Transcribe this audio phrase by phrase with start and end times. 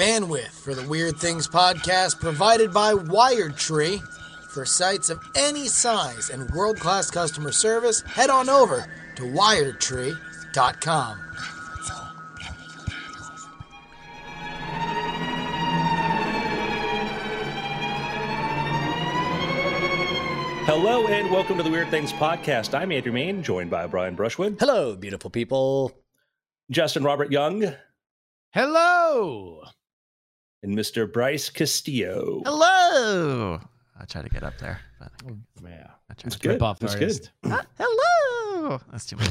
[0.00, 4.00] Bandwidth for the Weird Things podcast provided by Wired Tree.
[4.48, 11.18] For sites of any size and world class customer service, head on over to wiredtree.com.
[20.64, 22.72] Hello and welcome to the Weird Things podcast.
[22.72, 25.92] I'm Andrew Mayne, joined by Brian Brushwood, Hello, beautiful people.
[26.70, 27.74] Justin Robert Young,
[28.52, 29.62] Hello.
[30.62, 31.10] And Mr.
[31.10, 32.42] Bryce Castillo.
[32.44, 33.60] Hello.
[33.98, 35.12] I try to get up there, but
[35.62, 35.88] Yeah.
[36.10, 36.58] I try That's to good.
[36.58, 37.30] Buff That's artist.
[37.42, 37.52] good.
[37.52, 38.80] Ah, hello.
[38.90, 39.28] That's too much.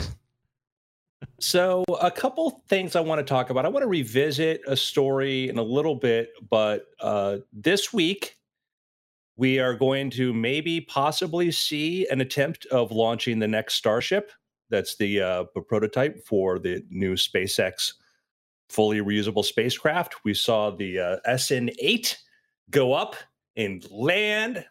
[1.40, 3.66] So, a couple things I want to talk about.
[3.66, 8.38] I want to revisit a story in a little bit, but uh, this week
[9.36, 14.32] we are going to maybe possibly see an attempt of launching the next Starship.
[14.70, 17.94] That's the uh, prototype for the new SpaceX
[18.70, 20.16] fully reusable spacecraft.
[20.24, 22.18] We saw the uh, SN 8
[22.70, 23.16] go up
[23.56, 24.66] and land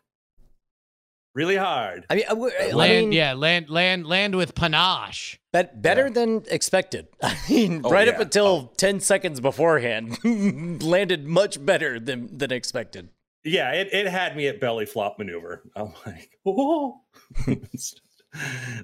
[1.34, 2.04] really hard.
[2.10, 5.38] I mean, I w- I Land, mean, yeah, land, land, land with panache.
[5.52, 6.12] bet- better Yeah.
[6.12, 7.06] than expected.
[7.22, 8.22] I mean, Oh, right up yeah.
[8.22, 10.18] until 10 seconds beforehand,
[10.82, 13.10] landed much better than, than expected.
[13.44, 15.62] Yeah, it, it had me at belly flop maneuver.
[15.76, 17.00] I'm like, oh.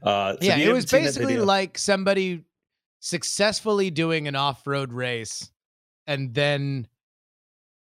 [0.03, 2.45] uh, so yeah, it was basically like somebody
[3.05, 5.51] successfully doing an off-road race,
[6.07, 6.89] and then,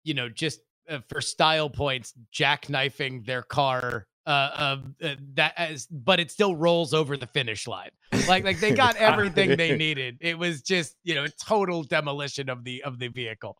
[0.06, 4.06] you know, just uh, for style points, jackknifing their car.
[4.26, 7.90] Uh, uh, that as, but it still rolls over the finish line.
[8.28, 10.18] Like, like they got everything they needed.
[10.22, 13.58] It was just, you know, total demolition of the of the vehicle.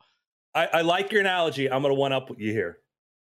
[0.54, 1.70] I, I like your analogy.
[1.72, 2.78] I'm going to one up you here.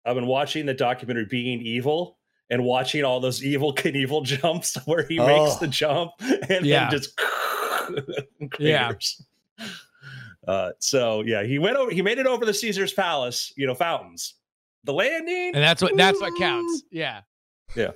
[0.05, 2.15] I've been watching the documentary Being Evel
[2.49, 5.57] and watching all those Evel Knievel jumps where he makes Oh.
[5.61, 6.89] the jump and Yeah.
[6.89, 7.17] then just
[8.59, 8.93] Yeah.
[10.47, 11.91] Uh, so yeah, he went over.
[11.91, 13.53] He made it over the Caesar's Palace.
[13.55, 14.35] You know, fountains.
[14.83, 16.83] The landing, And that's what that's what counts.
[16.91, 17.21] Yeah.
[17.75, 17.91] Yeah.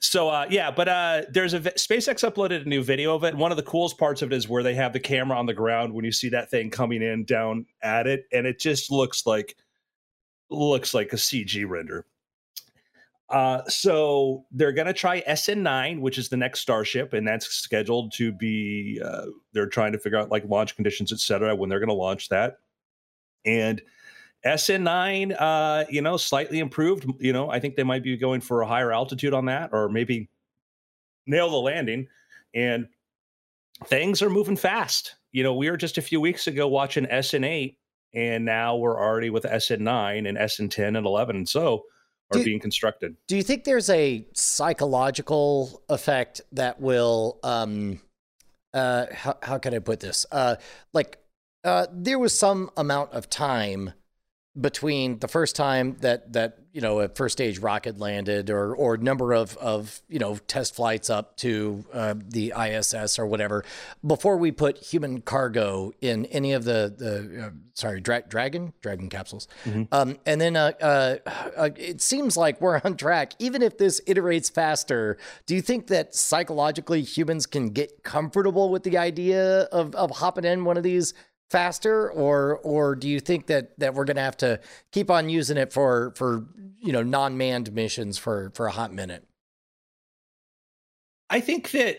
[0.00, 3.34] So uh, yeah, but uh, there's a SpaceX uploaded a new video of it.
[3.34, 5.54] One of the coolest parts of it is where they have the camera on the
[5.54, 9.26] ground when you see that thing coming in down at it, and it just looks
[9.26, 9.56] like
[10.50, 12.04] looks like a CG render.
[13.30, 18.32] Uh, so they're gonna try SN9, which is the next Starship, and that's scheduled to
[18.32, 19.00] be.
[19.04, 22.28] Uh, they're trying to figure out like launch conditions, et cetera, when they're gonna launch
[22.30, 22.58] that,
[23.44, 23.82] and
[24.44, 27.06] SN9, uh, you know, slightly improved.
[27.18, 29.88] You know, I think they might be going for a higher altitude on that, or
[29.88, 30.28] maybe
[31.26, 32.08] nail the landing.
[32.54, 32.88] And
[33.86, 35.16] things are moving fast.
[35.32, 37.76] You know, we were just a few weeks ago watching SN8,
[38.14, 41.84] and now we're already with SN9 and SN10 and 11, and so
[42.30, 43.16] are Do- being constructed.
[43.26, 48.00] Do you think there's a psychological effect that will um
[48.74, 50.26] uh how, how can I put this?
[50.30, 50.56] Uh
[50.92, 51.18] like
[51.64, 53.92] uh there was some amount of time
[54.60, 58.96] between the first time that that you know a first stage rocket landed or or
[58.96, 63.64] number of of you know test flights up to uh, the ISS or whatever
[64.06, 69.08] before we put human cargo in any of the the uh, sorry dra- dragon dragon
[69.08, 69.88] capsules Mhm.
[69.92, 71.16] um, and then uh, uh,
[71.56, 75.86] uh, it seems like we're on track even if this iterates faster do you think
[75.88, 80.82] that psychologically humans can get comfortable with the idea of of hopping in one of
[80.82, 81.14] these
[81.50, 84.60] faster or or do you think that that we're going to have to
[84.92, 86.46] keep on using it for for
[86.80, 89.26] you know non-manned missions for for a hot minute?
[91.30, 91.98] I think that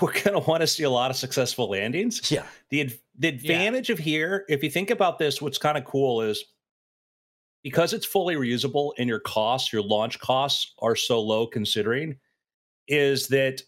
[0.00, 2.30] we're going to want to see a lot of successful landings.
[2.30, 2.44] yeah.
[2.70, 6.44] The the advantage of here, if you think about this, what's kind of cool is
[7.62, 12.16] because it's fully reusable and your costs, your launch costs are so low considering,
[12.88, 13.62] is that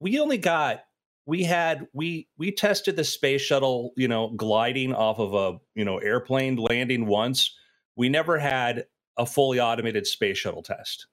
[0.00, 0.85] we only got
[1.26, 5.84] we had we we tested the space shuttle, you know, gliding off of a you
[5.84, 7.54] know airplane landing once.
[7.96, 8.86] We never had
[9.18, 11.06] a fully automated space shuttle test.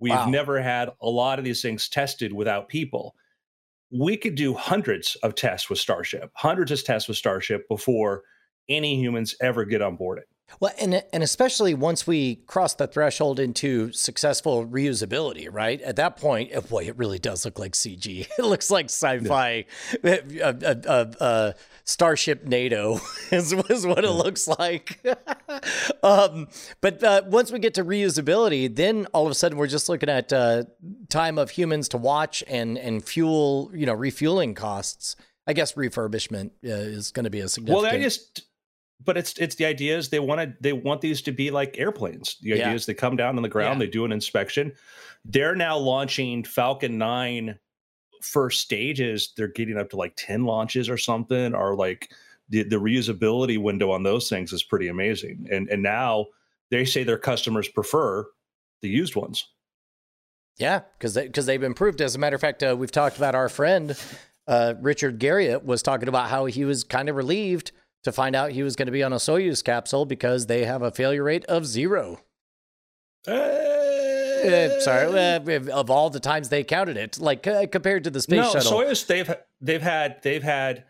[0.00, 0.30] We've Wow.
[0.30, 3.14] never had a lot of these things tested without people
[3.92, 8.22] we could do hundreds of tests with Starship, hundreds of tests with Starship before
[8.68, 10.28] any humans ever get on board it.
[10.60, 15.80] Well, and and especially once we cross the threshold into successful reusability, right?
[15.82, 18.28] At that point, oh boy, it really does look like CG.
[18.42, 19.66] It looks like sci-fi.
[20.02, 21.52] Uh, uh, uh, uh,
[21.84, 22.98] Starship NATO
[23.30, 25.04] is, is what it looks like.
[26.02, 26.48] um,
[26.80, 30.08] but uh, once we get to reusability, then all of a sudden we're just looking
[30.08, 30.64] at uh,
[31.08, 35.16] time of humans to watch and and fuel, you know, refueling costs.
[35.46, 37.82] I guess refurbishment uh, is going to be a significant.
[37.82, 38.42] Well, I just,
[39.04, 41.78] but it's it's the idea is they want to they want these to be like
[41.78, 42.36] airplanes.
[42.42, 42.74] The idea Yeah.
[42.74, 43.86] is they come down on the ground, Yeah.
[43.86, 44.72] they do an inspection.
[45.24, 47.58] They're now launching Falcon Nine
[48.22, 49.32] first stages.
[49.36, 52.12] They're getting up to like ten launches or something, or like
[52.48, 55.46] the, the reusability window on those things is pretty amazing.
[55.50, 56.26] And and now
[56.70, 58.26] they say their customers prefer
[58.82, 59.46] the used ones.
[60.58, 62.00] Yeah, because because they, have improved.
[62.00, 63.96] As a matter of fact, uh, we've talked about our friend
[64.46, 67.72] uh, Richard Garriott was talking about how he was kind of relieved
[68.04, 70.82] to find out he was going to be on a Soyuz capsule because they have
[70.82, 72.20] a failure rate of zero.
[73.26, 78.20] Uh, sorry, uh, of all the times they counted it, like uh, compared to the
[78.20, 78.72] space no, shuttle.
[78.72, 80.84] Soyuz, they've they've had they've had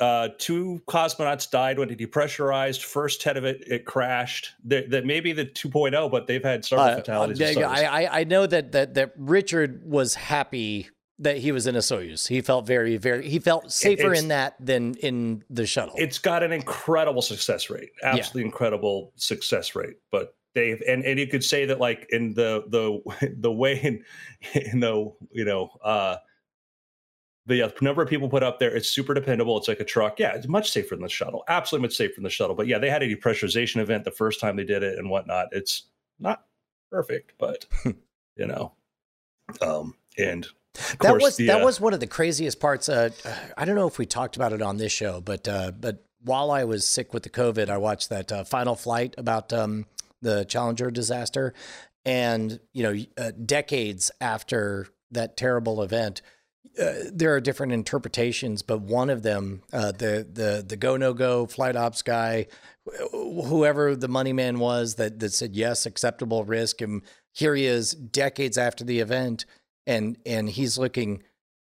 [0.00, 2.82] uh, two cosmonauts died when it depressurized.
[2.82, 4.50] First head of it, it crashed.
[4.64, 7.56] That maybe the 2.0, but they've had several uh, fatalities.
[7.56, 10.88] Uh, I, I, I know that that that Richard was happy
[11.20, 12.26] that he was in a Soyuz.
[12.26, 15.94] He felt very, very, he felt safer it's, in that than in the shuttle.
[15.98, 18.46] It's got an incredible success rate, absolutely yeah.
[18.46, 19.96] incredible success rate.
[20.10, 24.02] But they've, and, and you could say that like in the, the, the way in,
[24.54, 26.16] in the, you know, uh,
[27.46, 29.58] the number of people put up there, it's super dependable.
[29.58, 30.18] It's like a truck.
[30.18, 31.44] Yeah, it's much safer than the shuttle.
[31.48, 32.54] Absolutely much safer than the shuttle.
[32.54, 35.48] But yeah, they had a depressurization event the first time they did it and whatnot.
[35.52, 35.84] It's
[36.18, 36.44] not
[36.90, 37.66] perfect, but
[38.36, 38.72] you know,
[39.60, 40.46] um, and
[41.00, 42.88] that was the, that uh, was one of the craziest parts.
[42.88, 43.10] Uh,
[43.56, 46.50] I don't know if we talked about it on this show, but uh, but while
[46.50, 49.86] I was sick with the COVID, I watched that uh, final flight about um,
[50.22, 51.54] the Challenger disaster,
[52.04, 56.22] and you know, uh, decades after that terrible event.
[56.80, 61.46] Uh, there are different interpretations, but one of them, the the the go no go
[61.46, 62.46] flight ops guy,
[63.12, 67.02] whoever the money man was that that said yes, acceptable risk, and
[67.32, 69.46] here he is decades after the event
[69.86, 71.22] and and he's looking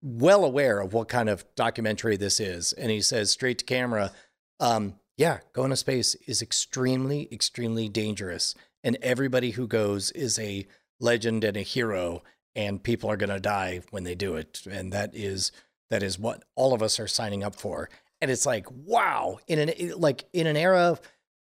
[0.02, 4.12] well aware of what kind of documentary this is, and he says straight to camera,
[4.60, 10.68] um, "Yeah, going to space is extremely, extremely dangerous, and everybody who goes is a
[11.00, 12.24] legend and a hero,
[12.56, 15.52] and people are going to die when they do it, and that is
[15.90, 17.90] that is what all of us are signing up for."
[18.22, 20.98] And it's like, wow, in an like in an era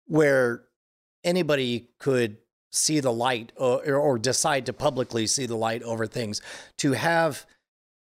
[0.06, 0.64] where
[1.24, 2.38] anybody could
[2.70, 6.42] see the light uh, or, or decide to publicly see the light over things
[6.76, 7.46] to have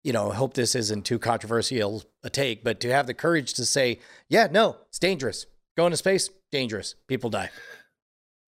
[0.02, 3.64] you know, hope this isn't too controversial a take, but to have the courage to
[3.64, 5.46] say, yeah, no, it's dangerous.
[5.76, 6.94] Going to space, dangerous.
[7.06, 7.50] People die.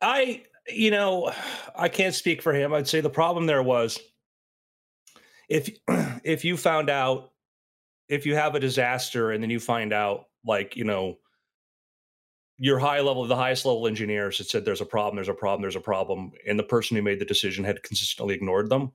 [0.01, 1.33] I, you know,
[1.77, 2.73] I can't speak for him.
[2.73, 3.99] I'd say the problem there was
[5.49, 5.71] if
[6.25, 7.33] if you found out
[8.09, 11.19] if you have a disaster and then you find out like, you know,
[12.59, 15.63] your high level, the highest level engineers had said there's a problem, there's a problem,
[15.63, 18.93] there's a problem, and the person who made the decision had consistently ignored them.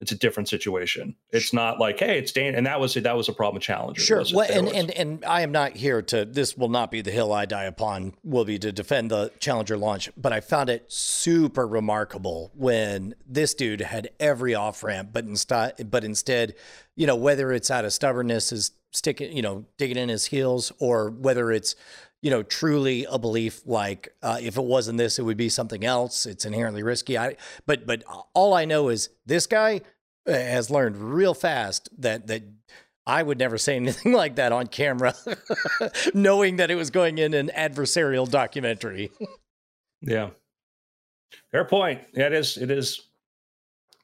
[0.00, 1.16] It's a different situation.
[1.30, 4.00] It's not like, hey, it's Dan, and that was that was a problem challenge.
[4.00, 6.24] Sure, well, and, and and I am not here to.
[6.24, 8.12] This will not be the hill I die upon.
[8.22, 13.54] Will be to defend the Challenger launch, but I found it super remarkable when this
[13.54, 16.54] dude had every off ramp, but instead, but instead,
[16.96, 20.72] you know, whether it's out of stubbornness, is sticking, you know, digging in his heels,
[20.80, 21.76] or whether it's
[22.24, 25.84] you know, truly a belief like uh, if it wasn't this, it would be something
[25.84, 26.24] else.
[26.24, 27.18] It's inherently risky.
[27.18, 27.36] I,
[27.66, 29.82] but but all I know is this guy
[30.26, 32.42] uh, has learned real fast that that
[33.06, 35.14] I would never say anything like that on camera,
[36.14, 39.10] knowing that it was going in an adversarial documentary.
[40.00, 40.30] yeah,
[41.50, 42.00] fair point.
[42.14, 42.56] Yeah, it is.
[42.56, 43.02] It is.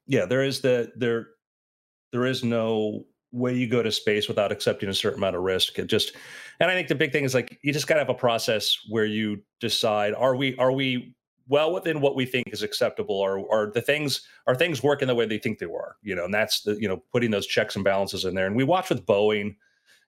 [0.06, 1.28] Yeah, there is the there.
[2.12, 5.78] There is no way you go to space without accepting a certain amount of risk.
[5.78, 6.12] It just,
[6.60, 8.76] and I think the big thing is like you just got to have a process
[8.88, 11.14] where you decide: are we are we
[11.48, 15.14] well within what we think is acceptable, or are the things are things working the
[15.14, 15.96] way they think they were?
[16.02, 18.46] You know, and that's the you know putting those checks and balances in there.
[18.46, 19.56] And we watched with Boeing.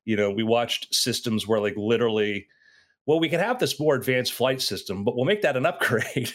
[0.05, 2.47] You know, we watched systems where like literally,
[3.07, 6.33] well, we can have this more advanced flight system, but we'll make that an upgrade.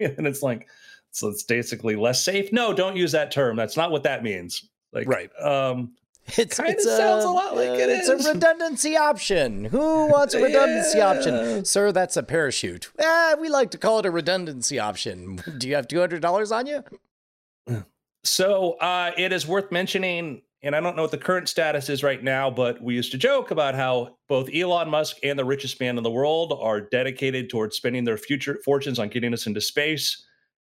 [0.00, 0.68] and it's like,
[1.10, 2.52] so it's basically less safe.
[2.52, 3.56] No, don't use that term.
[3.56, 4.68] That's not what that means.
[4.92, 5.30] Like, right.
[5.40, 5.92] Um,
[6.38, 8.26] it's, kind of sounds a, a, lot like uh, it it's is.
[8.26, 9.66] a redundancy option.
[9.66, 11.10] Who wants a redundancy yeah.
[11.10, 11.64] option?
[11.66, 12.90] Sir, that's a parachute.
[12.98, 15.36] Ah, we like to call it a redundancy option.
[15.58, 17.84] Do you have $200 on you?
[18.24, 22.02] So uh, it is worth mentioning, and I don't know what the current status is
[22.02, 25.78] right now, but we used to joke about how both Elon Musk and the richest
[25.78, 29.60] man in the world are dedicated towards spending their future fortunes on getting us into
[29.60, 30.24] space.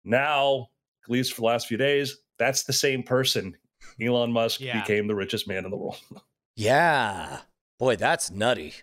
[0.04, 0.66] Now,
[1.04, 3.56] at least for the last few days, that's the same person.
[4.00, 4.80] Elon Musk yeah.
[4.80, 5.98] became the richest man in the world.
[6.56, 7.40] yeah.
[7.78, 8.74] Boy, that's nutty.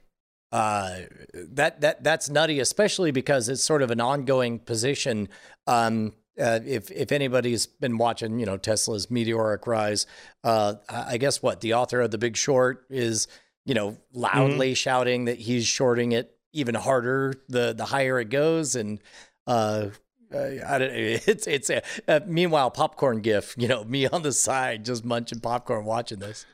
[0.52, 1.00] Uh,
[1.34, 5.28] that that that's nutty, especially because it's sort of an ongoing position.
[5.66, 10.06] Um, uh, if if anybody's been watching, you know Tesla's meteoric rise,
[10.44, 13.28] uh, I guess what the author of The Big Short is,
[13.66, 14.76] you know, loudly mm-hmm.
[14.76, 19.00] shouting that he's shorting it even harder the the higher it goes, and
[20.34, 23.56] uh, uh, I don't, it's it's a, a, meanwhile popcorn gif.
[23.58, 26.46] You know, me on the side just munching popcorn, watching this.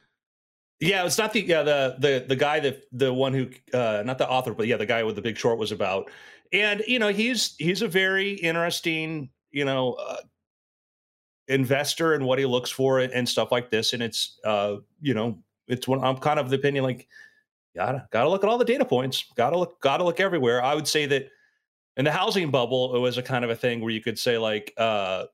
[0.80, 4.18] Yeah, it's not the yeah the the the guy that the one who uh not
[4.18, 6.10] the author, but yeah, the guy with the Big Short was about.
[6.54, 10.18] And you know, he's he's a very interesting you know uh,
[11.48, 13.94] investor and what he looks for and stuff like this.
[13.94, 17.08] And it's uh you know it's when I'm kind of the opinion like
[17.76, 20.64] gotta gotta look at all the data points, gotta look gotta look everywhere.
[20.64, 21.30] I would say that
[21.98, 24.38] in the housing bubble, it was a kind of a thing where you could say
[24.38, 25.26] like uh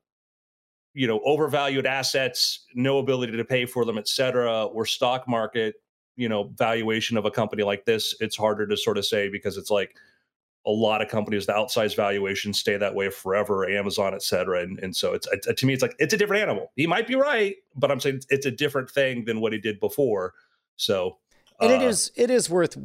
[0.95, 5.75] you know overvalued assets no ability to pay for them et cetera or stock market
[6.15, 9.57] you know valuation of a company like this it's harder to sort of say because
[9.57, 9.95] it's like
[10.65, 14.79] a lot of companies the outsized valuations stay that way forever amazon et cetera and,
[14.79, 16.71] and so it's it, to me it's like it's a different animal.
[16.75, 19.79] He might be right but i'm saying it's a different thing than what he did
[19.79, 20.33] before
[20.77, 21.17] so
[21.59, 22.77] and uh, it is it is worth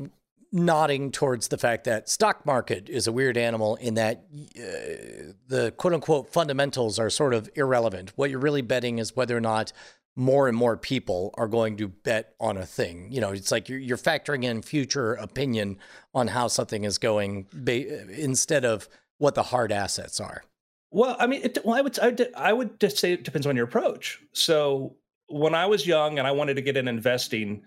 [0.53, 4.25] nodding towards the fact that stock market is a weird animal in that
[4.57, 8.13] uh, the quote unquote fundamentals are sort of irrelevant.
[8.17, 9.73] What you're really betting is whether or not
[10.17, 13.11] more and more people are going to bet on a thing.
[13.13, 15.79] You know, it's like you're, you're factoring in future opinion
[16.15, 18.89] on how something is going ba- instead of
[19.19, 20.43] what the hard assets are.
[20.91, 23.47] Well, I mean, it, well, I would I would, I would just say it depends
[23.47, 24.21] on your approach.
[24.33, 24.97] So
[25.29, 27.63] when I was young and I wanted to get in investing,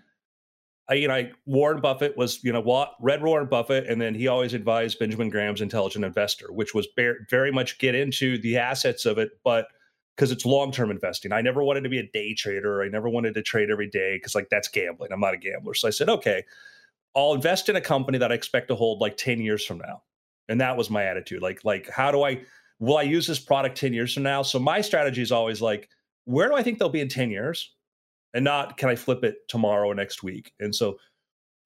[0.88, 4.52] I, you know, Warren Buffett was, you know, read Warren Buffett, and then he always
[4.52, 9.16] advised Benjamin Graham's Intelligent Investor, which was very, very much get into the assets of
[9.16, 9.68] it, but
[10.16, 11.32] because it's long term investing.
[11.32, 12.82] I never wanted to be a day trader.
[12.82, 15.10] I never wanted to trade every day because, like, that's gambling.
[15.12, 15.74] I'm not a gambler.
[15.74, 16.44] So I said, okay,
[17.16, 20.02] I'll invest in a company that I expect to hold like 10 years from now.
[20.48, 21.42] And that was my attitude.
[21.42, 22.42] Like, like, how do I
[22.78, 24.42] will I use this product 10 years from now?
[24.42, 25.88] So my strategy is always like,
[26.24, 27.73] where do I think they'll be in 10 years?
[28.34, 30.52] And not can I flip it tomorrow or next week.
[30.60, 30.98] And so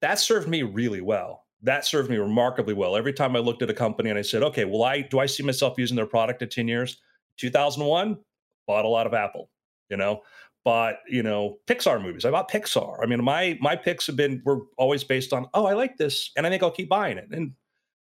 [0.01, 1.45] that served me really well.
[1.61, 2.95] That served me remarkably well.
[2.95, 5.25] Every time I looked at a company and I said, okay, well, I do I
[5.25, 7.01] see myself using their product in 10 years?
[7.37, 8.17] 2001,
[8.65, 9.49] bought a lot of Apple,
[9.89, 10.21] you know,
[10.63, 12.23] bought, you know, Pixar movies.
[12.23, 12.99] I bought Pixar.
[13.01, 16.31] I mean, my my picks have been were always based on, oh, I like this,
[16.37, 17.27] and I think I'll keep buying it.
[17.31, 17.53] And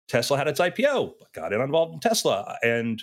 [0.09, 2.57] Tesla had its IPO, got in involved in Tesla.
[2.63, 3.03] And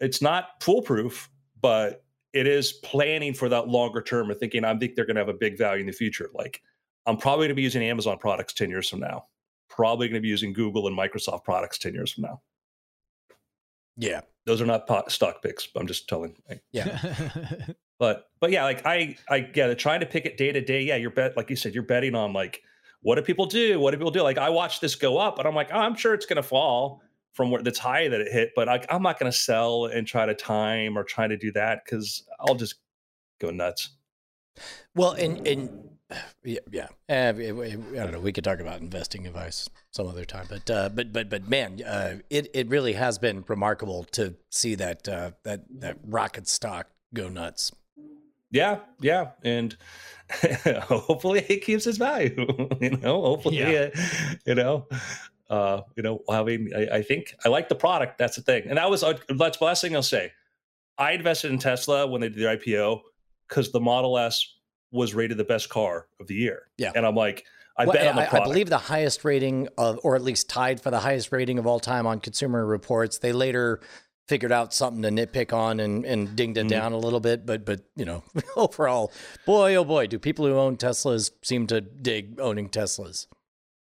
[0.00, 1.28] it's not foolproof,
[1.60, 5.20] but it is planning for that longer term and thinking, I think they're going to
[5.20, 6.30] have a big value in the future.
[6.34, 6.62] Like,
[7.06, 9.26] I'm probably going to be using Amazon products 10 years from now.
[9.70, 12.42] Probably going to be using Google and Microsoft products 10 years from now.
[13.96, 14.20] Yeah.
[14.44, 15.68] Those are not pot, stock picks.
[15.76, 16.36] I'm just telling.
[16.72, 16.98] Yeah.
[17.98, 20.82] but, but yeah, like I, I, yeah, trying to pick it day to day.
[20.82, 20.96] Yeah.
[20.96, 22.62] You're bet, like you said, you're betting on like,
[23.00, 23.78] what do people do?
[23.80, 24.22] What do people do?
[24.22, 26.42] Like I watch this go up, and I'm like, oh, I'm sure it's going to
[26.42, 27.02] fall
[27.38, 30.04] from where that's high that it hit, but I, I'm not going to sell and
[30.04, 32.74] try to time or try to do that because I'll just
[33.40, 33.90] go nuts.
[34.96, 35.88] Well, and and
[36.44, 36.88] yeah, yeah.
[37.08, 37.60] Uh, I
[37.94, 38.18] don't know.
[38.18, 41.80] We could talk about investing advice some other time, but uh, but but but man,
[41.86, 46.88] uh, it it really has been remarkable to see that uh, that that rocket stock
[47.14, 47.70] go nuts.
[48.50, 49.76] Yeah, yeah, and
[50.82, 52.34] hopefully it keeps its value.
[52.80, 53.90] you know, hopefully, yeah.
[53.94, 54.88] Uh, you know,
[55.50, 58.18] uh, you know, having I, I, think I like the product.
[58.18, 58.64] That's the thing.
[58.68, 60.32] And that was uh, that's the last thing I'll say.
[60.98, 63.00] I invested in Tesla when they did their IPO
[63.48, 64.54] because the Model S
[64.90, 66.62] was rated the best car of the year.
[66.76, 67.44] Yeah, and I'm like,
[67.76, 68.42] I well, bet on the product.
[68.42, 71.66] I believe the highest rating of, or at least tied for the highest rating of
[71.66, 73.18] all time on Consumer Reports.
[73.18, 73.80] They later
[74.26, 76.68] figured out something to nitpick on and, and dinged it mm-hmm.
[76.68, 77.46] down a little bit.
[77.46, 78.24] But but you know,
[78.56, 79.12] overall,
[79.46, 83.26] boy oh boy, do people who own Teslas seem to dig owning Teslas.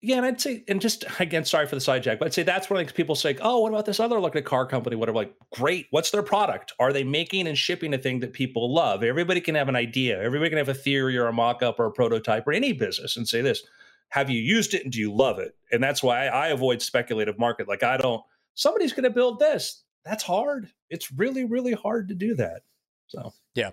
[0.02, 2.44] Yeah, and I'd say, and just again, sorry for the side jack, but I'd say
[2.44, 5.18] that's where like people say, "Oh, what about this other a car company?" Whatever.
[5.18, 5.88] Like, great.
[5.90, 6.74] What's their product?
[6.80, 9.04] Are they making and shipping a thing that people love?
[9.04, 10.22] Everybody can have an idea.
[10.22, 13.28] Everybody can have a theory or a mock-up or a prototype or any business and
[13.28, 13.64] say this:
[14.10, 15.56] Have you used it and do you love it?
[15.72, 17.68] And that's why I, I avoid speculative market.
[17.68, 18.22] Like, I don't.
[18.54, 19.84] Somebody's going to build this.
[20.06, 20.70] That's hard.
[20.90, 22.62] It's really, really hard to do that.
[23.08, 23.72] So yeah,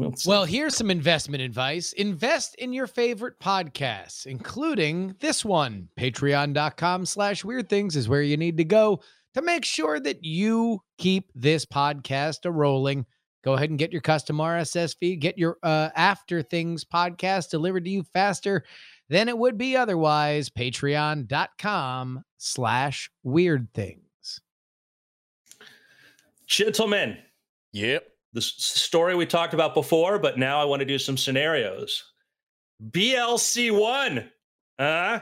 [0.00, 1.92] We'll, well, here's some investment advice.
[1.92, 5.90] Invest in your favorite podcasts, including this one.
[5.98, 9.02] Patreon.com slash weird things is where you need to go
[9.34, 13.04] to make sure that you keep this podcast a rolling.
[13.44, 17.84] Go ahead and get your custom RSS feed, get your uh, After Things podcast delivered
[17.84, 18.64] to you faster
[19.10, 20.48] than it would be otherwise.
[20.48, 24.40] Patreon.com slash weird things.
[26.46, 27.18] Gentlemen.
[27.72, 32.04] Yep the story we talked about before, but now I want to do some scenarios.
[32.82, 34.30] BLC one,
[34.78, 35.20] huh?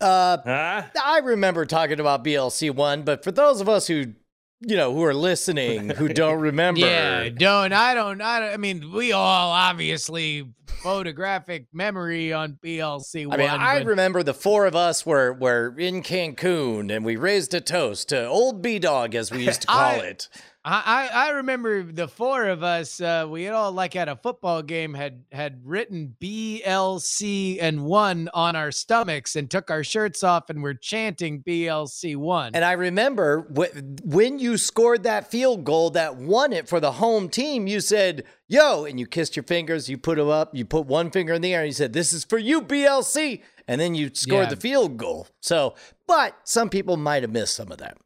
[0.00, 0.82] Uh, huh?
[1.02, 4.14] I remember talking about BLC one, but for those of us who,
[4.60, 8.52] you know, who are listening who don't remember, yeah, don't I don't I don't.
[8.52, 13.40] I mean, we all obviously photographic memory on BLC one.
[13.40, 17.54] I mean, I remember the four of us were were in Cancun and we raised
[17.54, 20.28] a toast to old B Dog, as we used to call I, it.
[20.68, 23.00] I, I remember the four of us.
[23.00, 28.28] Uh, we had all like at a football game had had written BLC and one
[28.34, 32.50] on our stomachs and took our shirts off and we're chanting BLC one.
[32.54, 36.92] And I remember wh- when you scored that field goal that won it for the
[36.92, 40.64] home team, you said, Yo, and you kissed your fingers, you put them up, you
[40.64, 43.40] put one finger in the air, and you said, This is for you, BLC.
[43.68, 44.50] And then you scored Yeah.
[44.50, 45.28] the field goal.
[45.40, 45.74] So,
[46.08, 47.98] but some people might have missed some of that.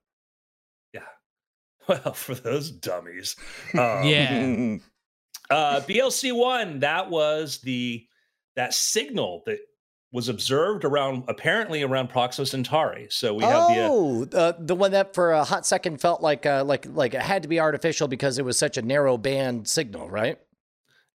[1.90, 3.37] Well, for those dummies.
[3.75, 4.76] Um, yeah.
[5.50, 8.06] Uh, BLC one, that was the
[8.54, 9.59] that signal that
[10.12, 13.09] was observed around apparently around Proxima Centauri.
[13.11, 16.23] So we have the uh, oh, the the one that for a hot second felt
[16.23, 19.18] like uh, like like it had to be artificial because it was such a narrow
[19.18, 20.38] band signal, right?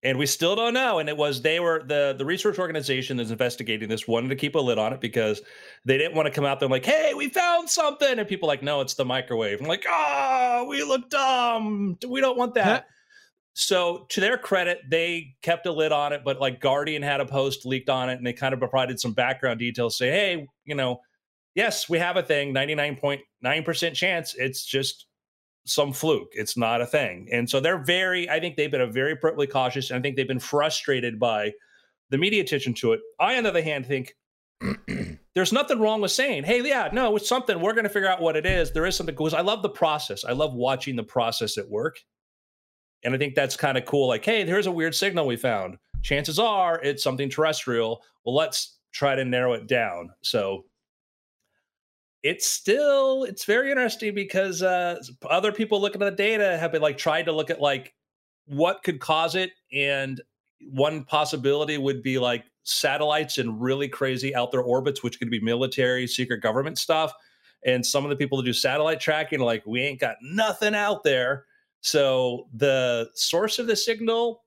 [0.05, 0.99] And we still don't know.
[0.99, 4.53] And it was they were the the research organization that's investigating this wanted to keep
[4.55, 5.41] a lid on it because
[5.83, 8.47] they didn't want to come out there and like, hey, we found something, and people
[8.47, 9.59] like, no, it's the microwave.
[9.59, 11.97] I'm like, oh, we look dumb.
[12.07, 12.85] We don't want that.
[13.55, 17.25] So to their credit, they kept a lid on it, but like Guardian had a
[17.25, 19.97] post leaked on it, and they kind of provided some background details.
[19.97, 21.01] Say, hey, you know,
[21.55, 24.35] yes, we have a thing, ninety nine point nine percent chance.
[24.35, 25.07] It's just
[25.65, 26.31] some fluke.
[26.33, 27.27] It's not a thing.
[27.31, 30.15] And so they're very, I think they've been a very appropriately cautious, and I think
[30.15, 31.53] they've been frustrated by
[32.09, 33.01] the media attention to it.
[33.19, 34.15] I, on the other hand, think
[35.35, 37.59] there's nothing wrong with saying, hey, yeah, no, it's something.
[37.59, 38.71] We're going to figure out what it is.
[38.71, 40.23] There is something because I love the process.
[40.23, 41.97] I love watching the process at work.
[43.03, 44.07] And I think that's kind of cool.
[44.07, 45.77] Like, hey, there's a weird signal we found.
[46.01, 48.01] Chances are it's something terrestrial.
[48.23, 50.09] Well, let's try to narrow it down.
[50.21, 50.65] So
[52.25, 56.81] it's still it's very interesting because uh, other people looking at the data have been
[56.81, 57.93] like trying to look at like
[58.47, 60.19] what could cause it, and
[60.71, 65.39] one possibility would be like satellites in really crazy out there orbits, which could be
[65.39, 67.13] military, secret government stuff.
[67.63, 70.73] And some of the people that do satellite tracking are like, we ain't got nothing
[70.73, 71.45] out there.
[71.81, 74.43] So the source of the signal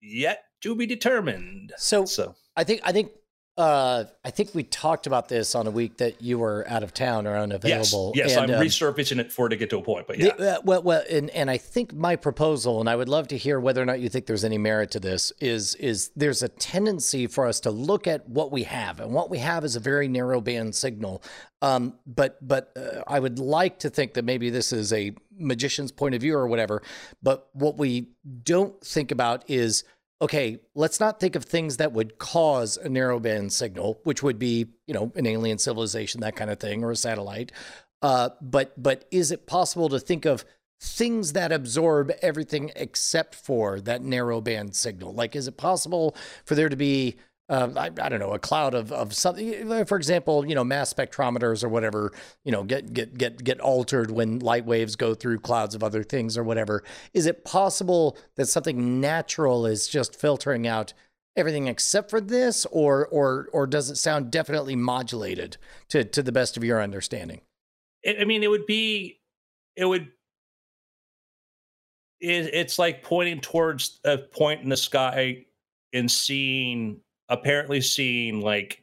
[0.00, 1.74] yet to be determined.
[1.76, 3.12] So So I think I think
[3.60, 6.94] uh, I think we talked about this on a week that you were out of
[6.94, 8.12] town or yes, unavailable.
[8.16, 10.06] yes, and, I'm um, resurfacing it for it to get to a point.
[10.06, 13.08] But yeah, The- uh, well, well, and, and I think my proposal, and I would
[13.10, 16.10] love to hear whether or not you think there's any merit to this, is is
[16.16, 19.62] there's a tendency for us to look at what we have, and what we have
[19.62, 21.22] is a very narrow band signal.
[21.60, 25.92] Um, but but uh, I would like to think that maybe this is a magician's
[25.92, 26.82] point of view or whatever.
[27.22, 28.08] But what we
[28.42, 29.84] don't think about is
[30.22, 34.66] okay, let's not think of things that would cause a narrowband signal, which would be,
[34.86, 37.52] you know, an alien civilization, that kind of thing, or a satellite.
[38.02, 40.44] Uh, but but is it possible to think of
[40.82, 45.12] things that absorb everything except for that narrowband signal?
[45.12, 47.16] Like, is it possible for there to be
[47.50, 49.84] uh, I, I don't know, a cloud of, of something.
[49.84, 52.12] For example, you know, mass spectrometers or whatever,
[52.44, 56.02] you know, get get get get altered when light waves go through clouds of other
[56.02, 56.82] things or whatever.
[57.12, 60.94] Is it possible that something natural is just filtering out
[61.36, 65.58] everything except for this, or or or does it sound definitely modulated
[65.88, 67.42] to to the best of your understanding?
[68.18, 69.20] I mean, it would be,
[69.76, 70.08] it would,
[72.18, 75.44] it, it's like pointing towards a point in the sky
[75.92, 78.82] and seeing, apparently seeing like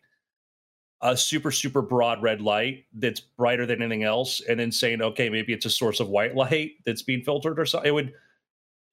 [1.02, 5.30] a super, super broad red light that's brighter than anything else, and then saying, okay,
[5.30, 7.88] maybe it's a source of white light that's being filtered or something.
[7.88, 8.14] It would,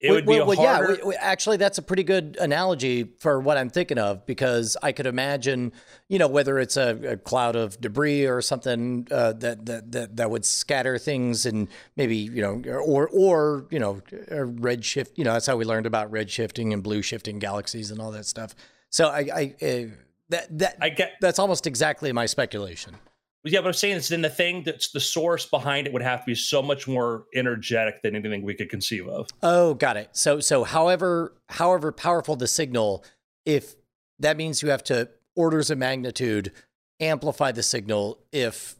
[0.01, 0.91] it would be a well, harder.
[0.93, 0.97] yeah.
[1.01, 4.91] we- we- actually, that's a pretty good analogy for what I'm thinking of because I
[4.91, 5.71] could imagine,
[6.09, 10.17] you know, whether it's a, a cloud of debris or something uh, that, that that
[10.17, 15.17] that would scatter things and maybe you know, or or you know, red shift.
[15.17, 18.11] You know, that's how we learned about red shifting and blue shifting galaxies and all
[18.11, 18.53] that stuff.
[18.95, 19.87] So I, I uh,
[20.29, 22.95] that that I get, that's almost exactly my speculation.
[23.43, 26.21] yeah, but I'm saying it's then the thing that's the source behind it would have
[26.21, 29.27] to be so much more energetic than anything we could conceive of.
[29.43, 30.11] Oh, got it.
[30.13, 33.03] So so however however powerful the signal,
[33.45, 33.75] if
[34.19, 36.53] that means you have to orders of magnitude
[37.01, 38.77] amplify the signal if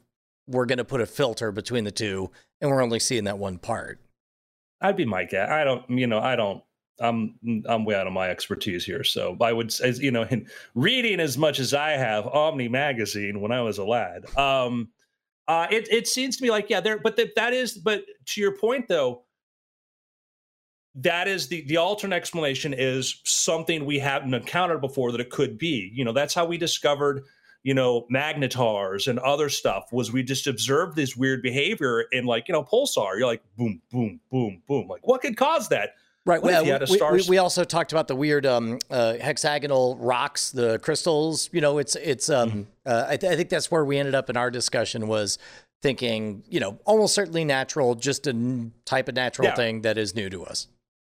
[0.47, 3.57] we're going to put a filter between the two and we're only seeing that one
[3.57, 3.99] part.
[4.79, 5.49] I'd be my guess.
[5.49, 6.63] I don't, you know, I don't.
[6.99, 7.35] I'm
[7.67, 9.03] I'm way out of my expertise here.
[9.03, 13.41] So I would, as you know, in reading as much as I have Omni magazine
[13.41, 14.89] when I was a lad, um,
[15.47, 16.97] uh, it it seems to me like yeah, there.
[16.97, 19.23] But that that is, but to your point though,
[20.95, 25.57] that is the the alternate explanation is something we haven't encountered before that it could
[25.57, 25.91] be.
[25.93, 27.23] You know, that's how we discovered
[27.65, 32.47] you know magnetars and other stuff was we just observed this weird behavior in like
[32.47, 36.41] you know pulsar you're like boom boom boom boom like what could cause that Right.
[36.41, 39.13] What Well, you had a we, we, we also talked about the weird um, uh,
[39.15, 41.49] hexagonal rocks, the crystals.
[41.53, 42.29] You know, it's it's.
[42.29, 42.61] Um, Mm-hmm.
[42.87, 45.37] uh, I, th- I think that's where we ended up in our discussion was
[45.81, 49.55] thinking, you know, almost certainly natural, just a n- type of natural Yeah.
[49.55, 50.67] thing that is new to us.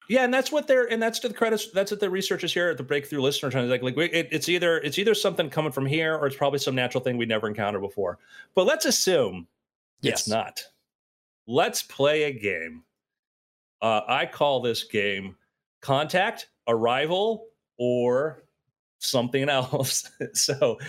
[0.10, 1.72] Yeah, and that's what they're and that's to the credits.
[1.72, 3.82] That's what the researchers here at the Breakthrough Listener trying to like.
[3.82, 7.04] Like it, it's either it's either something coming from here or it's probably some natural
[7.04, 8.18] thing we never encountered before.
[8.54, 9.48] But let's assume
[10.02, 10.20] Yes.
[10.22, 10.62] it's not.
[11.48, 12.84] Let's play a game.
[13.86, 15.36] Uh, I call this game
[15.80, 17.46] Contact, Arrival,
[17.78, 18.46] or
[18.98, 20.10] something else.
[20.34, 20.80] so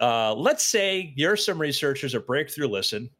[0.00, 3.10] uh, let's say you're some researchers at Breakthrough Listen,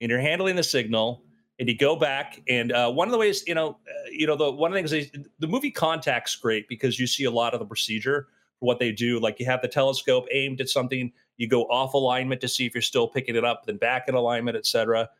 [0.00, 1.24] and you're handling the signal,
[1.58, 4.36] and you go back, and uh, one of the ways, you know, uh, you know,
[4.36, 7.52] the one of the things they, the movie Contact's great because you see a lot
[7.52, 8.28] of the procedure
[8.60, 9.18] for what they do.
[9.18, 12.76] Like you have the telescope aimed at something, you go off alignment to see if
[12.76, 15.10] you're still picking it up, then back in alignment, etc.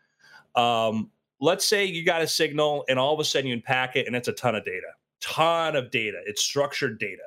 [0.54, 4.06] Um, let's say you got a signal, and all of a sudden you unpack it,
[4.06, 4.88] and it's a ton of data,
[5.20, 6.20] ton of data.
[6.26, 7.22] It's structured data.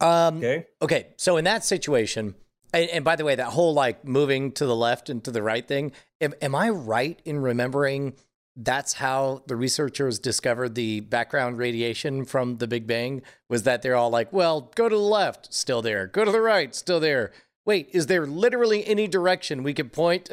[0.00, 0.66] Um, Okay.
[0.82, 2.34] Okay, so in that situation,
[2.72, 5.42] and, and by the way, that whole like moving to the left and to the
[5.42, 8.14] right thing, am, am I right in remembering
[8.60, 13.22] that's how the researchers discovered the background radiation from the Big Bang?
[13.48, 16.40] Was that they're all like, well, go to the left, still there, go to the
[16.40, 17.32] right, still there.
[17.64, 20.30] Wait, is there literally any direction we could point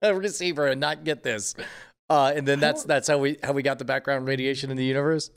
[0.02, 1.54] a receiver and not get this?
[2.08, 4.84] Uh, and then that's that's how we how we got the background radiation in the
[4.84, 5.30] universe.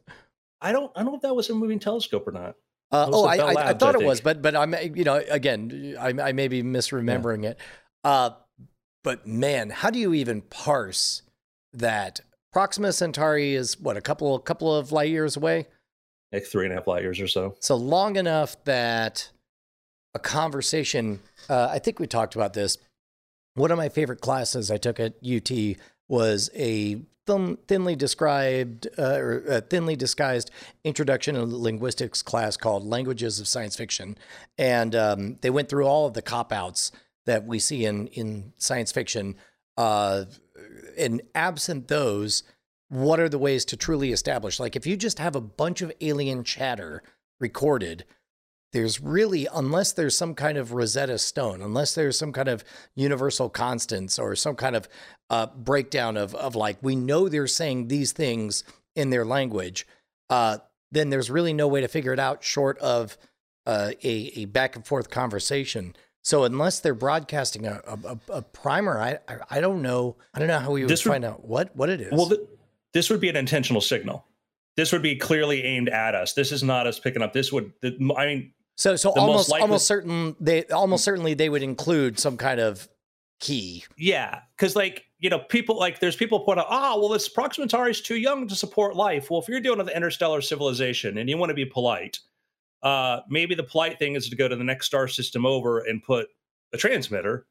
[0.61, 0.91] I don't.
[0.95, 2.55] I don't know if that was a moving telescope or not.
[2.91, 5.95] Uh, oh, I, Bell I, thought I it was, but but I'm you know again
[5.99, 7.59] I, I may be misremembering it.
[8.03, 8.31] Uh,
[9.03, 11.23] but man, how do you even parse
[11.73, 12.21] that?
[12.51, 15.67] Proxima Centauri is what a couple a couple of light years away,
[16.31, 17.55] Like three and a half light years or so.
[17.59, 19.31] so long enough that
[20.13, 21.19] a conversation.
[21.49, 22.77] Uh, I think we talked about this.
[23.55, 25.51] One of my favorite classes I took at UT
[26.07, 30.51] was a thin, thinly described uh, or uh, thinly disguised
[30.83, 34.17] introduction to linguistics class called Languages of Science Fiction,
[34.57, 36.91] and um, they went through all of the cop outs
[37.25, 39.35] that we see in in science fiction.
[39.77, 40.25] Uh,
[40.97, 42.43] and absent those,
[42.89, 44.59] what are the ways to truly establish?
[44.59, 47.01] Like, if you just have a bunch of alien chatter
[47.39, 48.05] recorded,
[48.73, 52.63] there's really, unless there's some kind of Rosetta Stone, unless there's some kind of
[52.95, 54.89] universal constants or some kind of
[55.29, 58.63] uh, breakdown of, of like, we know they're saying these things
[58.95, 59.87] in their language,
[60.29, 60.57] uh,
[60.91, 63.17] then there's really no way to figure it out short of
[63.65, 65.95] uh, a, a back and forth conversation.
[66.23, 70.47] So unless they're broadcasting a, a, a- primer, I, I I don't know I don't
[70.47, 72.11] know how we would would- find out what what it is.
[72.13, 72.41] Well, th-
[72.93, 74.25] this would be an intentional signal.
[74.77, 76.33] This would be clearly aimed at us.
[76.33, 77.33] This is not us picking up.
[77.33, 77.73] This would.
[77.81, 81.63] th- I mean, so so the almost likely- almost certain they almost certainly they would
[81.63, 82.87] include some kind of
[83.39, 83.83] key.
[83.97, 87.63] yeah, because like you know, people like there's people point out, ah, well, this Proxima
[87.63, 89.31] Centauri is too young to support life.
[89.31, 92.19] Well, if you're dealing with the interstellar civilization and you want to be polite,
[92.81, 96.03] uh, maybe the polite thing is to go to the next star system over and
[96.03, 96.27] put
[96.73, 97.45] a transmitter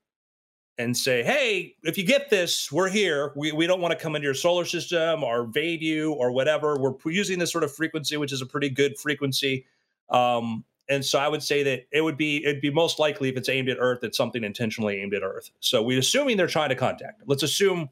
[0.76, 3.32] and say, hey, if you get this, we're here.
[3.36, 6.78] We, we don't want to come into your solar system or invade you or whatever.
[6.78, 9.64] We're using this sort of frequency, which is a pretty good frequency.
[10.10, 13.36] Um, and so I would say that it would be it'd be most likely if
[13.36, 15.50] it's aimed at Earth, it's something intentionally aimed at Earth.
[15.60, 17.22] So we're assuming they're trying to contact.
[17.26, 17.88] Let's assume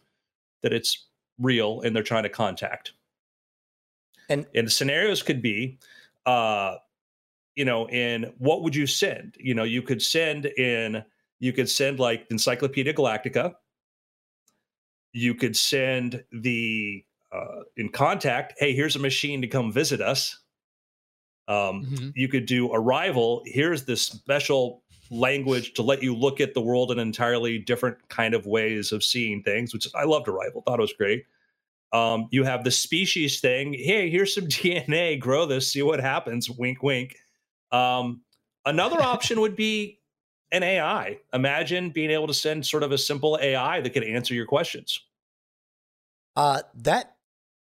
[0.63, 1.07] that it's
[1.39, 2.93] real and they're trying to contact.
[4.29, 5.79] And- and the scenarios could be
[6.27, 6.77] uh
[7.57, 11.03] you know in what would you send you know you could send in
[11.39, 13.55] you could send like encyclopedia galactica
[15.13, 20.40] you could send the uh, in contact hey here's a machine to come visit us
[21.51, 22.13] um, Mhm.
[22.15, 23.43] you could do arrival.
[23.47, 28.33] Here's this special language to let you look at the world in entirely different kind
[28.35, 30.63] of ways of seeing things which i loved arrival.
[30.63, 31.25] Thought it was great.
[31.93, 33.73] Um, you have the species thing.
[33.75, 35.73] Hey here's some dna grow this.
[35.73, 36.49] See what happens.
[36.49, 37.17] Wink wink.
[37.73, 38.23] Um,
[38.65, 39.99] another option would be
[40.53, 44.35] an ai imagine being able to send sort of a simple ai that could answer
[44.35, 45.01] your questions.
[46.37, 47.17] Uh, that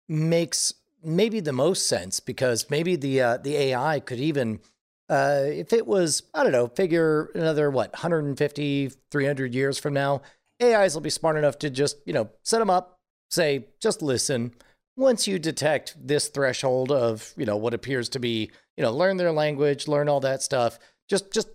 [0.08, 4.60] makes maybe the most sense because maybe the uh, the AI could even
[5.08, 10.22] uh, if it was I don't know figure another what 150 300 years from now
[10.62, 12.98] AIs will be smart enough to just you know set them up
[13.30, 14.52] say just listen.
[14.96, 19.16] Once you detect this threshold of you know what appears to be you know learn
[19.16, 21.48] their language learn all that stuff just just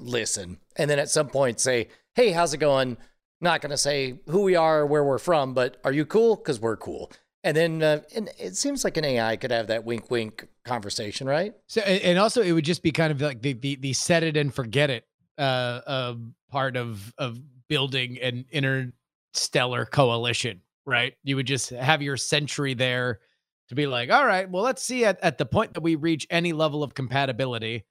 [0.00, 0.58] listen.
[0.76, 2.96] And then at some point say hey how's it going?
[3.38, 6.36] Not going to say who we are or where we're from but are you cool?
[6.36, 7.10] Because we're cool
[7.46, 11.26] and then uh, and it seems like an ai could have that wink wink conversation
[11.26, 14.22] right So, and also it would just be kind of like the the, the set
[14.22, 15.04] it and forget it
[15.38, 16.14] uh, uh
[16.50, 21.14] part of of building an interstellar coalition, right?
[21.24, 23.20] You would just have your century there
[23.68, 26.26] to be like, all right, well, let's see at, at the point that we reach
[26.30, 27.84] any level of compatibility,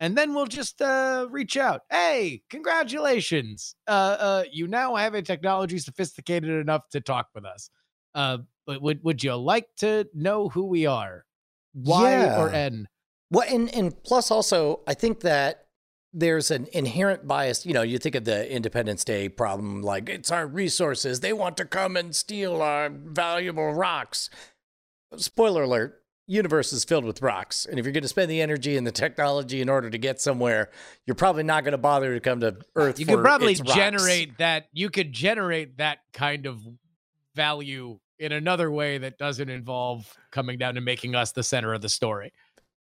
[0.00, 1.82] and then we'll just uh, reach out.
[1.90, 3.74] Hey, congratulations!
[3.86, 7.70] Uh, uh, you now have a technology sophisticated enough to talk with us.
[8.66, 11.24] But would would you like to know who we are?
[11.74, 12.40] Y Yeah.
[12.40, 12.88] or N?
[13.30, 15.66] Well, and and plus also, I think that
[16.12, 17.64] there's an inherent bias.
[17.64, 21.20] You know, you think of the Independence Day problem, like it's our resources.
[21.20, 24.28] They want to come and steal our valuable rocks.
[25.16, 25.98] Spoiler alert.
[26.28, 28.92] Universe is filled with rocks, and if you're going to spend the energy and the
[28.92, 30.70] technology in order to get somewhere,
[31.04, 33.00] you're probably not going to bother to come to Earth.
[33.00, 34.68] You for could probably generate that.
[34.72, 36.60] You could generate that kind of
[37.34, 41.82] value in another way that doesn't involve coming down and making us the center of
[41.82, 42.32] the story.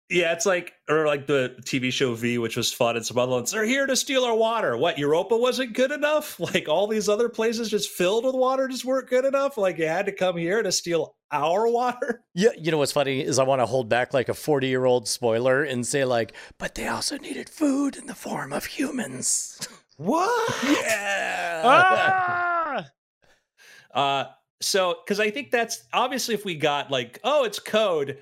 [0.10, 3.32] Yeah, it's like or like the TV show V, which was fun and some other
[3.32, 3.52] ones.
[3.52, 4.76] They're here to steal our water.
[4.76, 6.38] What Europa wasn't good enough?
[6.52, 9.58] Like all these other places just filled with water just weren't good enough.
[9.58, 12.26] Like you had to come here to steal our water.
[12.34, 14.84] Yeah, you know what's funny is I want to hold back like a 40 year
[14.84, 19.58] old spoiler and say like, but they also needed food in the form of humans.
[19.98, 20.64] What?
[20.64, 21.62] yeah.
[21.64, 22.88] Ah!
[23.94, 24.26] Uh,
[24.62, 28.20] so because I think that's obviously if we got like, oh, it's code,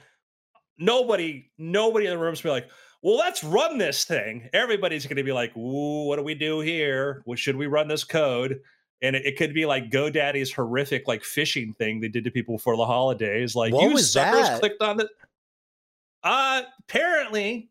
[0.78, 2.70] nobody, nobody in the room's be like,
[3.02, 4.50] well, let's run this thing.
[4.54, 7.24] Everybody's going to be like, ooh, what do we do here?
[7.26, 8.60] Well, should we run this code?
[9.02, 12.58] And it, it could be like GoDaddy's horrific like phishing thing they did to people
[12.58, 13.56] for the holidays.
[13.56, 14.60] Like What you suckers that?
[14.60, 15.10] clicked on the.
[16.24, 17.70] Uh, apparently,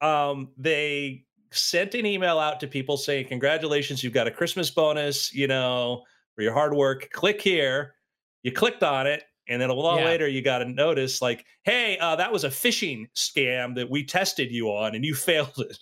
[0.00, 5.32] um, they sent an email out to people saying, "Congratulations, you've got a Christmas bonus.
[5.32, 6.02] You know,
[6.34, 7.08] for your hard work.
[7.12, 7.94] Click here."
[8.44, 10.04] You clicked on it, and then a little Yeah.
[10.04, 14.04] later, you got a notice like, "Hey, uh, that was a phishing scam that we
[14.04, 15.78] tested you on, and you failed it."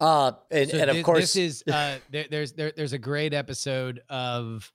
[0.00, 2.98] Uh, and, So and of thi- course, this is uh, there, there's there, there's a
[2.98, 4.70] great episode of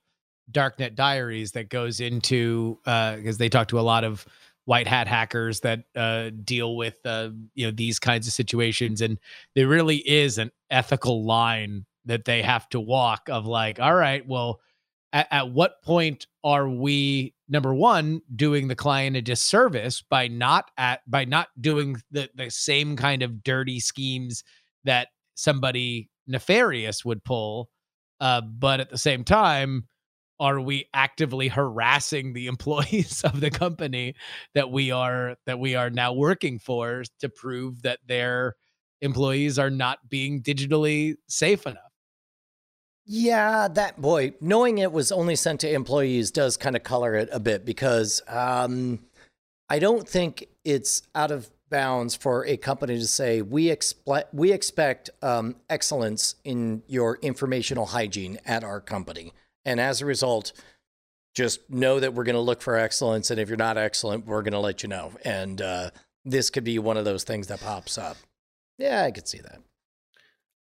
[0.52, 4.26] Darknet Diaries that goes into because they talk to a lot of
[4.66, 9.18] white hat hackers that uh, deal with uh, you know these kinds of situations, and
[9.54, 14.26] there really is an ethical line that they have to walk of like, all right,
[14.28, 14.60] well,
[15.14, 20.70] at, at what point are we number one doing the client a disservice by not
[20.76, 24.44] at by not doing the the same kind of dirty schemes
[24.82, 27.70] that somebody nefarious would pull
[28.20, 29.86] uh, but at the same time
[30.40, 34.14] are we actively harassing the employees of the company
[34.54, 38.56] that we are that we are now working for to prove that their
[39.00, 41.93] employees are not being digitally safe enough
[43.06, 47.28] yeah, that boy, knowing it was only sent to employees does kind of color it
[47.32, 49.00] a bit because um,
[49.68, 54.52] I don't think it's out of bounds for a company to say we expect we
[54.52, 59.32] expect um, excellence in your informational hygiene at our company,
[59.64, 60.52] and as a result,
[61.34, 64.42] just know that we're going to look for excellence, and if you're not excellent, we're
[64.42, 65.12] going to let you know.
[65.24, 65.90] And uh,
[66.24, 68.16] this could be one of those things that pops up.
[68.78, 69.58] Yeah, I could see that.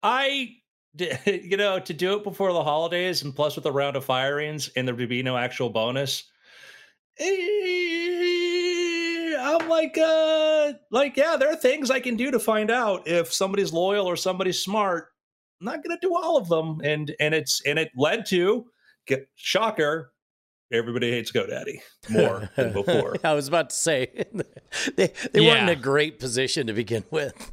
[0.03, 0.60] I,
[1.25, 4.69] you know, to do it before the holidays and plus with a round of firings
[4.75, 6.23] and there would be no actual bonus.
[7.19, 7.27] eh,
[9.39, 13.33] I'm like, uh, like, yeah, there are things I can do to find out if
[13.33, 15.07] somebody's loyal or somebody's smart.
[15.59, 18.65] I'm not gonna do all of them, and and it's and it led to
[19.05, 20.11] get shocker.
[20.73, 23.15] Everybody hates GoDaddy more than before.
[23.23, 24.25] I was about to say
[24.95, 27.51] they they weren't in a great position to begin with.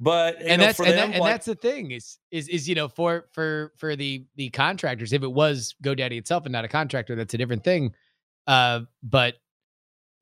[0.00, 2.68] But you and know, that's and, them, that, and that's the thing is is is
[2.68, 6.64] you know for for for the the contractors if it was GoDaddy itself and not
[6.64, 7.92] a contractor that's a different thing.
[8.46, 9.34] Uh but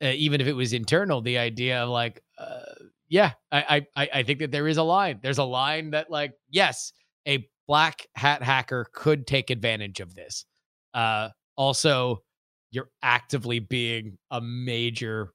[0.03, 2.61] uh, even if it was internal the idea of like uh
[3.09, 5.21] yeah I, I I I think that there is a line.
[5.23, 6.93] There's a line that like yes
[7.29, 10.47] a black hat hacker could take advantage of this.
[10.95, 12.23] Uh also
[12.71, 15.35] you're actively being a major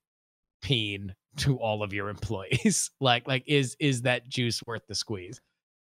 [0.64, 5.40] peen to all of your employees like like is is that juice worth the squeeze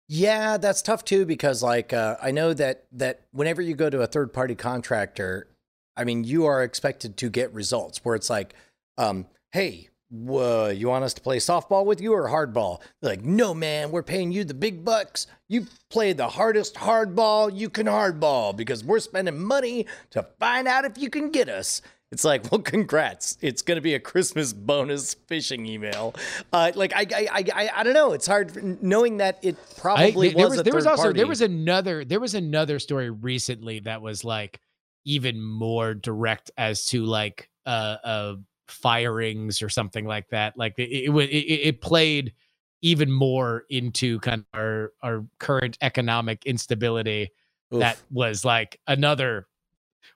[0.09, 4.03] Yeah, that's tough too because like uh, I know that that whenever you go to
[4.03, 5.49] a third party contractor,
[5.97, 8.55] I mean you are expected to get results where it's like,
[8.99, 12.81] um, hey, wha- you want us to play softball with you or hardball?
[13.01, 15.27] They're like, no man, we're paying you the big bucks.
[15.49, 20.85] You play the hardest hardball you can hardball because we're spending money to find out
[20.85, 21.81] if you can get us.
[22.15, 23.37] It's like, well, congrats.
[23.41, 26.15] It's going to be a Christmas bonus phishing email.
[26.53, 28.13] Uh, like, I, I, I, I, I don't know.
[28.13, 31.17] It's hard knowing that it probably there, there was, was a there was also party.
[31.19, 34.61] there was another there was another story recently that was like
[35.05, 38.37] even more direct as to like uh uh
[38.69, 42.33] firings or something like that like it it, it, it played
[42.81, 47.31] even more into kind of our our current economic instability
[47.73, 47.81] Oof.
[47.81, 49.49] that was like another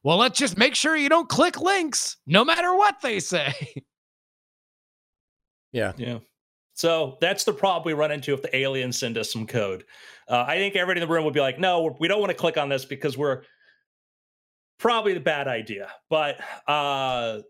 [0.02, 3.52] well let's just make sure you don't click links no matter what they say
[5.72, 5.92] yeah.
[5.96, 6.18] Yeah.
[6.74, 9.84] So that's the problem we run into if the aliens send us some code.
[10.28, 12.36] Uh, I think everybody in the room would be like, no, we don't want to
[12.36, 13.42] click on this because we're
[14.78, 15.90] probably the bad idea.
[16.08, 17.40] But uh,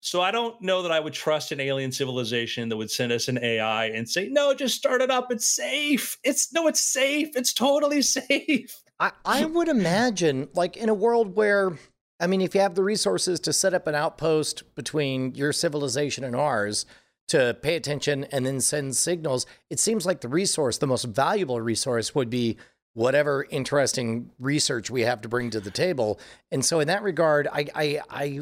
[0.00, 3.28] so I don't know that I would trust an alien civilization that would send us
[3.28, 5.30] an AI and say, no, just start it up.
[5.30, 6.18] It's safe.
[6.24, 7.36] It's no, it's safe.
[7.36, 8.76] It's totally safe.
[8.98, 11.78] I, I would imagine, like in a world where,
[12.20, 16.24] I mean, if you have the resources to set up an outpost between your civilization
[16.24, 16.86] and ours
[17.28, 21.60] to pay attention and then send signals, it seems like the resource, the most valuable
[21.60, 22.56] resource, would be
[22.94, 26.18] whatever interesting research we have to bring to the table.
[26.50, 28.40] And so, in that regard, I, I, I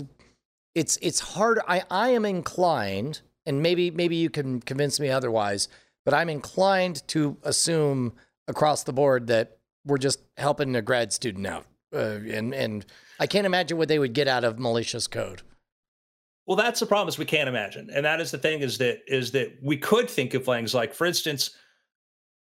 [0.75, 1.61] it's it's hard.
[1.67, 5.69] I, I am inclined, and maybe maybe you can convince me otherwise,
[6.05, 8.13] but I'm inclined to assume
[8.47, 9.54] across the board that
[9.85, 12.87] we're just helping a grad student out, uh, and and
[13.21, 15.43] I can't imagine what they would get out of malicious code.
[16.47, 19.01] Well, that's the problem is we can't imagine, and that is the thing is that
[19.07, 21.51] is that we could think of things like, for instance,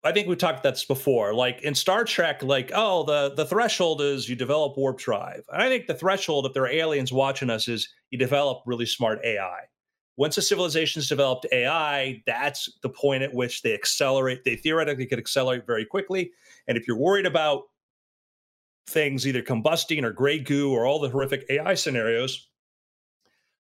[0.05, 1.33] I think we talked about this before.
[1.33, 5.63] Like in Star Trek, like oh the the threshold is you develop warp drive, and
[5.63, 9.21] I think the threshold if there are aliens watching us is you develop really smart
[9.25, 9.61] AI.
[10.17, 14.45] Once a civilization's developed AI, that's the point at which they accelerate.
[14.45, 16.33] They theoretically could accelerate very quickly,
[16.67, 17.63] and if you're worried about
[18.89, 22.49] things either combusting or gray goo or all the horrific AI scenarios,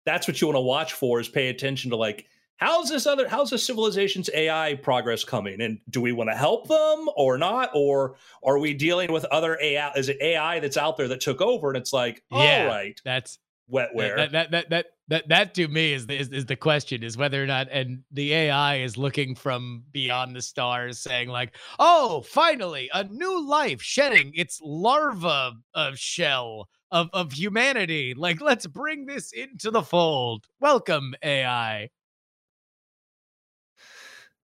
[0.05, 2.25] that's what you want to watch for is pay attention to like
[2.57, 5.61] how's this other how's this civilization's AI progress coming?
[5.61, 7.69] And do we want to help them or not?
[7.73, 11.41] Or are we dealing with other AI is it AI that's out there that took
[11.41, 13.39] over and it's like Yeah, all right That's
[13.71, 14.15] wetware.
[14.17, 17.17] that that that that that, that to me is the, is, is the question is
[17.17, 22.21] whether or not and the AI is looking from beyond the stars saying like oh
[22.21, 29.05] finally a new life shedding its larva of shell of of humanity like let's bring
[29.05, 31.89] this into the fold welcome AI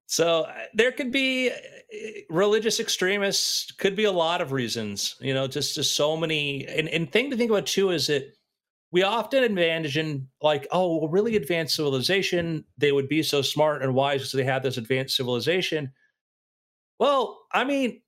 [0.07, 1.55] So uh, there could be uh,
[2.29, 6.65] religious extremists, could be a lot of reasons, you know, just just so many.
[6.67, 8.36] And and thing to think about too is that
[8.91, 13.93] we often imagine like, oh, a really advanced civilization, they would be so smart and
[13.93, 15.91] wise because they have this advanced civilization.
[16.99, 18.01] Well, I mean,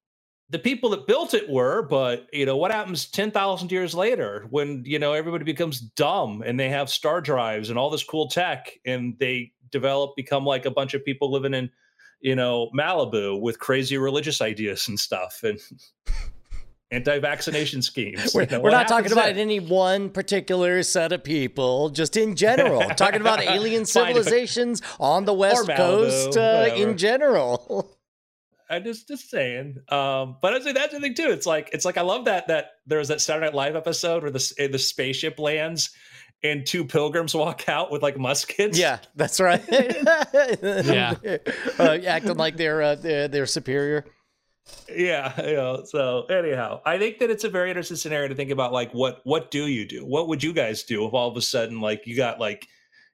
[0.49, 4.83] the people that built it were, but you know, what happens 10,000 years later when,
[4.85, 8.71] you know, everybody becomes dumb and they have star drives and all this cool tech
[8.85, 11.69] and they develop, become like a bunch of people living in,
[12.21, 15.59] you know, Malibu with crazy religious ideas and stuff and
[16.91, 18.33] anti-vaccination schemes.
[18.33, 19.37] We're, You know, we're not talking about then?
[19.37, 22.81] any one particular set of people, just in general.
[22.97, 27.95] talking about alien Fine, civilizations on the West Malibu, Coast uh, in general.
[28.71, 29.77] I just just saying.
[29.89, 31.29] Um, but I say that's the thing too.
[31.31, 34.21] It's like it's like I love that that there was that Saturday Night Live episode
[34.21, 35.89] where the the spaceship lands
[36.43, 38.77] and two pilgrims walk out with like muskets.
[38.77, 39.61] yeah, that's right.
[39.71, 41.15] Yeah.
[41.79, 44.05] uh, acting like they're, uh, they're they're superior.
[44.89, 45.39] Yeah.
[45.49, 45.83] You know.
[45.85, 48.73] So anyhow, I think that it's a very interesting scenario to think about.
[48.73, 50.05] Like, what what do you do?
[50.05, 52.67] What would you guys do if all of a sudden like you got like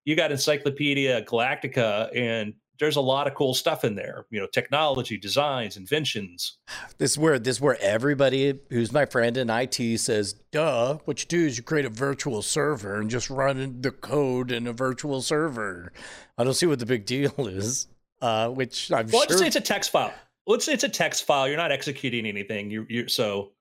[0.06, 4.26] you got Encyclopedia Galactica and there's a lot of cool stuff in there.
[4.32, 6.58] You know, technology, designs, inventions.
[6.98, 10.98] This is where this is where everybody who's my friend in IT says, "Duh!
[11.06, 14.68] What you do is you create a virtual server and just run the code in
[14.68, 15.92] a virtual server."
[16.38, 17.88] I don't see what the big deal is.
[18.22, 19.38] Uh, which I'm Well, sure.
[19.38, 20.14] say it's a text file.
[20.48, 21.48] Let's say it's a text file.
[21.48, 22.70] You're not executing anything.
[22.70, 23.52] You you so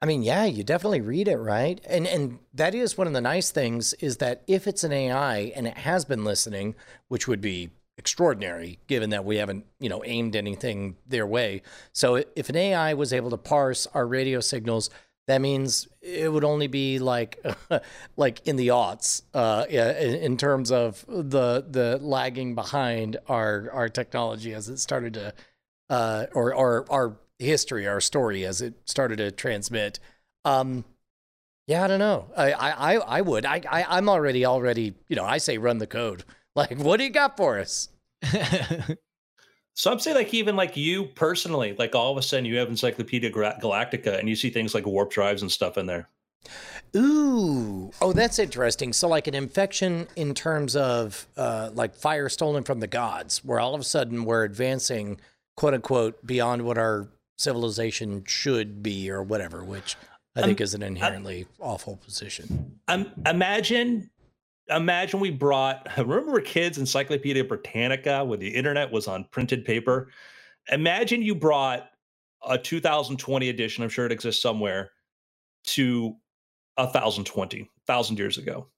[0.00, 1.80] I mean, yeah, you definitely read it, right?
[1.88, 5.52] And and that is one of the nice things is that if it's an AI
[5.54, 6.74] and it has been listening,
[7.08, 11.62] which would be extraordinary given that we haven't, you know, aimed anything their way.
[11.92, 14.90] So if an AI was able to parse our radio signals,
[15.28, 17.44] that means it would only be like
[18.16, 24.52] like in the aughts uh, in, terms of the the lagging behind our our technology
[24.52, 25.32] as it started to
[25.92, 30.00] uh, or or our history, our story as it started to transmit.
[30.46, 30.86] Um,
[31.66, 32.30] yeah, I don't know.
[32.34, 33.44] I I I, would.
[33.44, 34.94] I, I I'm already already.
[35.08, 36.24] You know, I say run the code.
[36.54, 37.88] Like, what do you got for us?
[39.72, 42.68] so I'm saying like even like you personally, like all of a sudden you have
[42.68, 46.10] Encyclopedia Galactica and you see things like warp drives and stuff in there.
[46.94, 48.92] Ooh, oh, that's interesting.
[48.92, 53.58] So, like an infection in terms of uh, like fire stolen from the gods, where
[53.58, 55.18] all of a sudden we're advancing,
[55.56, 59.96] quote unquote, beyond what our civilization should be or whatever, which
[60.36, 62.80] I think is an inherently awful position.
[62.88, 64.10] Um, imagine,
[64.68, 65.86] imagine we brought.
[65.98, 70.08] Remember, kids Encyclopedia Britannica when the internet was on printed paper.
[70.70, 71.88] Imagine you brought
[72.48, 73.84] a 2020 edition.
[73.84, 74.92] I'm sure it exists somewhere
[75.64, 76.16] to
[76.76, 78.68] a thousand twenty thousand years ago.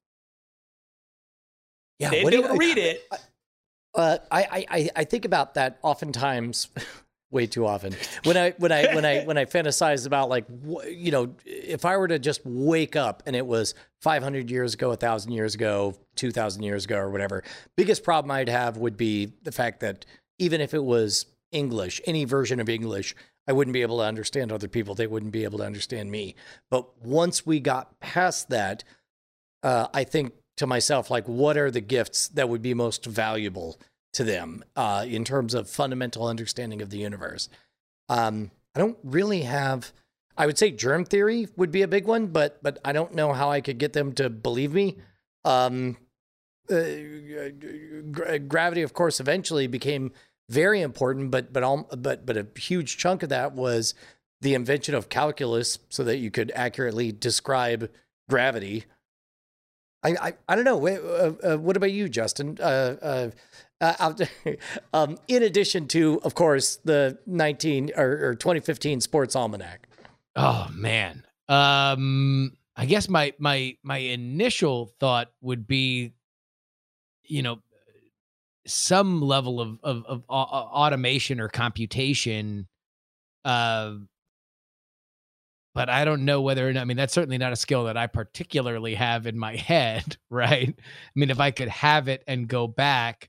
[1.99, 3.07] Yeah, They'd be able to read it.
[3.95, 6.69] Uh, I, I I think about that oftentimes,
[7.31, 7.95] way too often.
[8.25, 10.47] When I when I when I when I fantasize about like
[10.89, 14.91] you know if I were to just wake up and it was 500 years ago,
[14.91, 17.45] a thousand years ago, two thousand years ago, or whatever.
[17.77, 20.07] Biggest problem I'd have would be the fact that
[20.39, 23.15] even if it was English, any version of English,
[23.47, 24.95] I wouldn't be able to understand other people.
[24.95, 26.35] They wouldn't be able to understand me.
[26.71, 28.85] But once we got past that,
[29.63, 33.79] uh, I think to myself, like, what are the gifts that would be most valuable
[34.13, 37.49] to them uh, in terms of fundamental understanding of the universe?
[38.09, 39.93] Um, I don't really have.
[40.37, 43.33] I would say germ theory would be a big one, but but I don't know
[43.33, 44.99] how I could get them to believe me.
[45.45, 45.97] Um,
[46.71, 46.81] uh,
[48.11, 50.13] gra- gravity, of course, eventually became
[50.49, 53.95] very important, but but all, but but a huge chunk of that was
[54.41, 57.91] the invention of calculus, so that you could accurately describe
[58.29, 58.85] gravity.
[60.05, 60.87] I I, I don't know.
[60.87, 62.59] Uh, uh, what about you, Justin?
[62.61, 63.31] Uh, uh,
[63.81, 64.15] uh,
[64.93, 69.89] um, in addition to, of course, the 19 or, or 2015 Sports Almanac.
[70.37, 71.25] Oh man.
[71.49, 76.13] Um I guess my my my initial thought would be
[77.25, 77.61] you know
[78.67, 82.67] some level of of, of au- au- automation or computation
[83.45, 83.93] uh
[85.75, 87.97] but I don't know whether or not I mean that's certainly not a skill that
[87.97, 90.75] I particularly have in my head, right?
[90.79, 93.29] I mean if I could have it and go back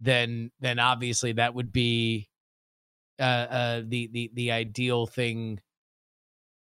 [0.00, 2.28] then then obviously that would be
[3.20, 5.60] uh uh the the the ideal thing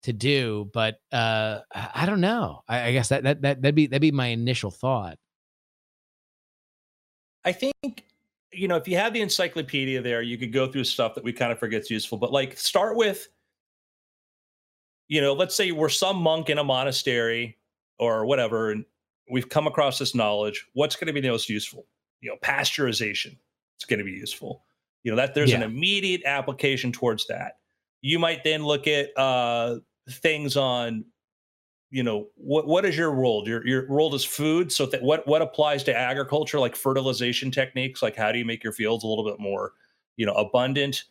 [0.04, 3.86] to do but uh i don't know i, I guess that, that that that'd be
[3.86, 5.18] that'd be my initial thought
[7.44, 8.06] I think
[8.54, 11.34] you know if you have the encyclopedia there, you could go through stuff that we
[11.34, 12.18] kind of forget's useful.
[12.18, 13.28] But like, start with,
[15.12, 17.58] you know, let's say we're some monk in a monastery
[18.00, 18.86] or whatever, and
[19.30, 20.66] we've come across this knowledge.
[20.72, 21.86] What's going to be the most useful?
[22.22, 23.38] You know, pasteurization.
[23.76, 24.64] It's going to be useful.
[25.04, 27.58] You know that there's an immediate application towards that.
[28.02, 31.04] You might then look at uh, things on
[31.90, 35.28] you know what what is your role your your role is food so that what
[35.28, 39.08] what applies to agriculture like fertilization techniques like how do you make your fields a
[39.08, 39.74] little bit more
[40.16, 41.04] you know abundant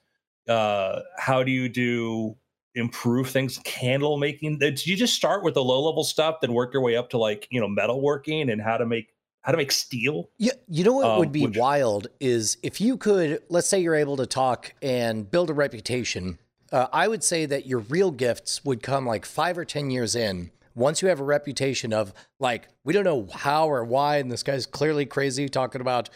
[0.48, 2.34] uh how do you do
[2.74, 6.72] improve things candle making did you just start with the low level stuff then work
[6.72, 9.08] your way up to like you know metalworking and how to make
[9.42, 12.78] how to make steel Yeah, you know what Um, would be which- wild is if
[12.80, 16.38] you could, let's say you're able to talk and build a reputation.
[16.70, 20.14] Uh, I would say that your real gifts would come like five or 10 years
[20.14, 20.50] in.
[20.74, 24.42] Once you have a reputation of like, we don't know how or why, and this
[24.42, 26.10] guy's clearly crazy talking about,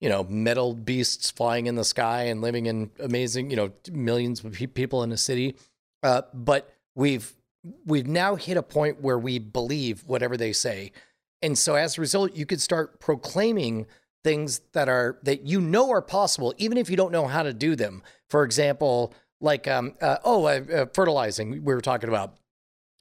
[0.00, 4.42] you know, metal beasts flying in the sky and living in amazing, you know, millions
[4.42, 5.54] of pe- people in a city.
[6.02, 7.34] Uh, but we've
[7.84, 10.92] we've now hit a point where we believe whatever they say.
[11.42, 13.86] And so as a result, you could start proclaiming
[14.22, 17.52] things that are that you know are possible, even if you don't know how to
[17.52, 18.02] do them.
[18.28, 22.36] For example, like um, uh, oh, uh, uh, fertilizing we were talking about.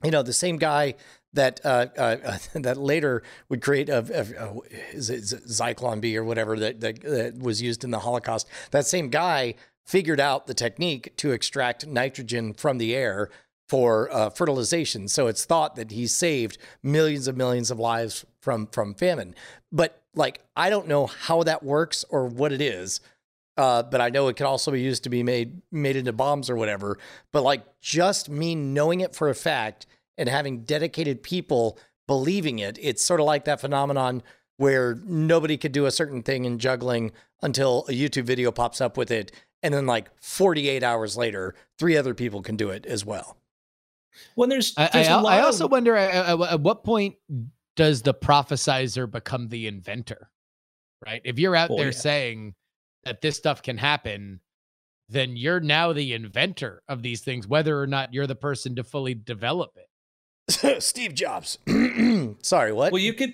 [0.04, 0.96] You know, the same guy
[1.34, 4.60] that uh, uh, uh, that later would create a, a, a
[4.94, 8.48] is it Zyklon B or whatever that, that that was used in the Holocaust.
[8.72, 9.56] That same guy
[9.90, 13.28] figured out the technique to extract nitrogen from the air
[13.68, 15.08] for uh, fertilization.
[15.08, 19.34] So it's thought that he saved millions of millions of lives from from famine.
[19.72, 23.02] But like, I don't know how that works or what it is.
[23.58, 26.52] Uh, but I know it can also be used to be made made into bombs
[26.52, 27.00] or whatever.
[27.34, 29.88] But like, just me knowing it for a fact
[30.20, 34.22] and having dedicated people believing it, it's sort of like that phenomenon
[34.58, 37.12] where nobody could do a certain thing in juggling
[37.42, 39.32] until a YouTube video pops up with it,
[39.64, 43.38] and then like 48 hours later, three other people can do it as well.
[44.36, 46.84] when there's, i, there's I, a lot I also of, wonder at, at- at what
[46.84, 47.16] point
[47.76, 50.30] does the prophesizer become the inventor
[51.06, 51.92] right if you're out Oh, there yeah.
[51.92, 52.56] saying
[53.06, 54.42] that this stuff can happen
[55.08, 58.84] then you're now the inventor of these things whether or not you're the person to
[58.84, 61.58] fully develop it Steve Jobs.
[62.42, 62.92] Sorry, what?
[62.92, 63.32] well you could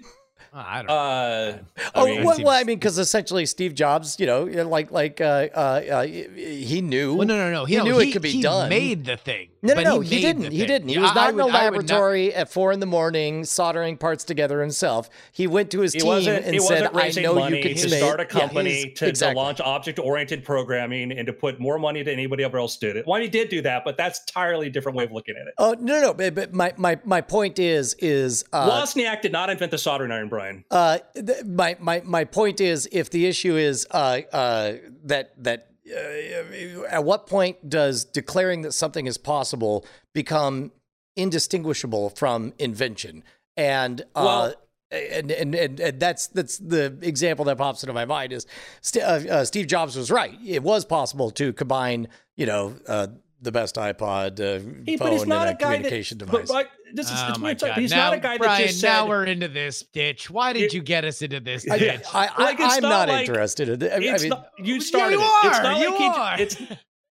[0.53, 3.73] i don't know uh I oh, mean- well, seems- well, I mean, because essentially Steve
[3.75, 7.15] Jobs, you know, like like uh, uh, uh, he knew.
[7.15, 7.65] Well, no, no, no.
[7.65, 8.41] He no, knew it could be done.
[8.41, 8.69] he done.
[8.69, 9.49] Made the thing.
[9.61, 10.51] No, no, but no, he, made didn't.
[10.51, 10.89] He didn't.
[10.89, 12.79] He was I- not I in a would- I would not- laboratory at four in
[12.79, 15.09] the morning soldering parts together himself.
[15.31, 17.63] He went to his He team wasn't, and he said, wasn't "I know money you
[17.63, 19.35] can to make- start a Yeah, company he's- to, exactly.
[19.35, 23.05] to launch object-oriented programming and to put more money than anybody else did it.
[23.07, 25.53] Well, he did do that, but that's entirely different way of looking at it.
[25.57, 29.49] Oh no, no, but, but my my my point is is uh, Wozniak did not
[29.49, 30.65] invent the soldering iron, Brian.
[30.71, 34.73] Uh, th- my my my point is, if the issue is uh, uh,
[35.03, 40.71] that that uh, at what point does declaring that something is possible become
[41.15, 43.23] indistinguishable from invention?
[43.57, 44.53] And uh, Well,
[44.91, 48.45] and, and and and that's that's the example that pops into my mind is
[48.81, 50.37] St- uh, uh, Steve Jobs was right.
[50.45, 53.07] It was possible to combine, you know, uh,
[53.45, 55.59] the best iPod, uh, He- phone, and a a guy that.
[55.59, 56.49] communication But, device.
[56.49, 57.77] like, this is, Oh it's my weird, God.
[57.77, 60.29] he's now, not a guy that Brian, just now we're into this ditch.
[60.29, 62.01] Why did It- you get us into this I, ditch?
[62.13, 63.91] I, I, Like, it's I'm not not like- interested in it.
[63.91, 65.29] I, I mean, not, you Yeah, started you it.
[65.45, 66.39] It's are, not you like he, are.
[66.41, 66.57] It's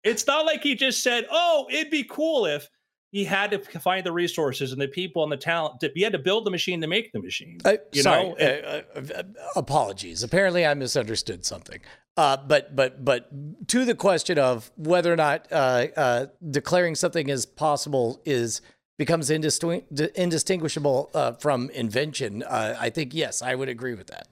[0.04, 2.68] it's not like he just said, "Oh, it'd be cool if."
[3.14, 5.80] He had to find the resources and the people and the talent.
[5.80, 7.58] To, he had to build the machine to make the machine.
[7.62, 9.22] Uh, you sorry, know, uh, uh, uh,
[9.54, 10.22] apologies.
[10.22, 11.78] Apparently, I misunderstood something.
[12.16, 13.28] Uh, but but but
[13.68, 18.60] to the question of whether or not uh, uh, declaring something as possible is
[18.98, 24.28] becomes indistingu- indistinguishable uh, from invention, uh, I think yes, I would agree with that.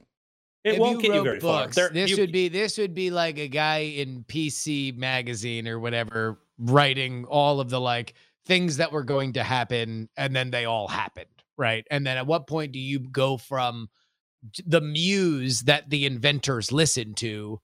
[0.63, 1.89] it if won't you get you very books, far.
[1.89, 5.79] There- this you- would be this would be like a guy in PC magazine or
[5.81, 8.13] whatever writing all of the like
[8.45, 11.27] things that were going to happen and then they all happened,
[11.57, 11.87] right?
[11.91, 13.89] And then at what point do you go from
[14.67, 17.59] the muse that the inventors listen to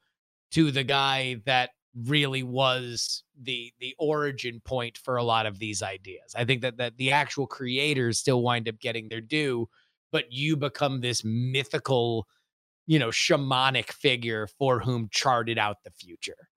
[0.57, 1.69] to the guy that
[2.07, 6.35] really was the the origin point for a lot of these ideas.
[6.35, 9.69] I think that that the actual creators still wind up getting their due,
[10.11, 12.27] but you become this mythical,
[12.87, 16.49] you know, shamanic figure for whom charted out the future.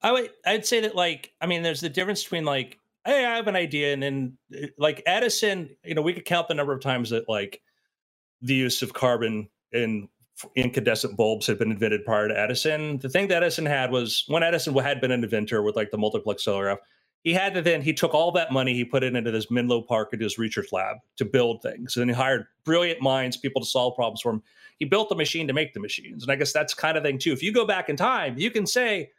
[0.00, 3.36] I would I'd say that like I mean there's the difference between like hey I
[3.36, 6.72] have an idea and then uh, like Edison you know we could count the number
[6.72, 7.62] of times that like
[8.40, 10.08] the use of carbon in
[10.56, 12.98] incandescent bulbs had been invented prior to Edison.
[12.98, 15.98] The thing that Edison had was when Edison had been an inventor with like the
[15.98, 16.78] multiplex telegraph,
[17.22, 19.82] he had to then he took all that money he put it into this Menlo
[19.82, 21.96] Park into his research lab to build things.
[21.96, 24.42] And then he hired brilliant minds, people to solve problems for him.
[24.78, 26.24] He built the machine to make the machines.
[26.24, 27.32] And I guess that's kind of thing too.
[27.32, 29.10] If you go back in time, you can say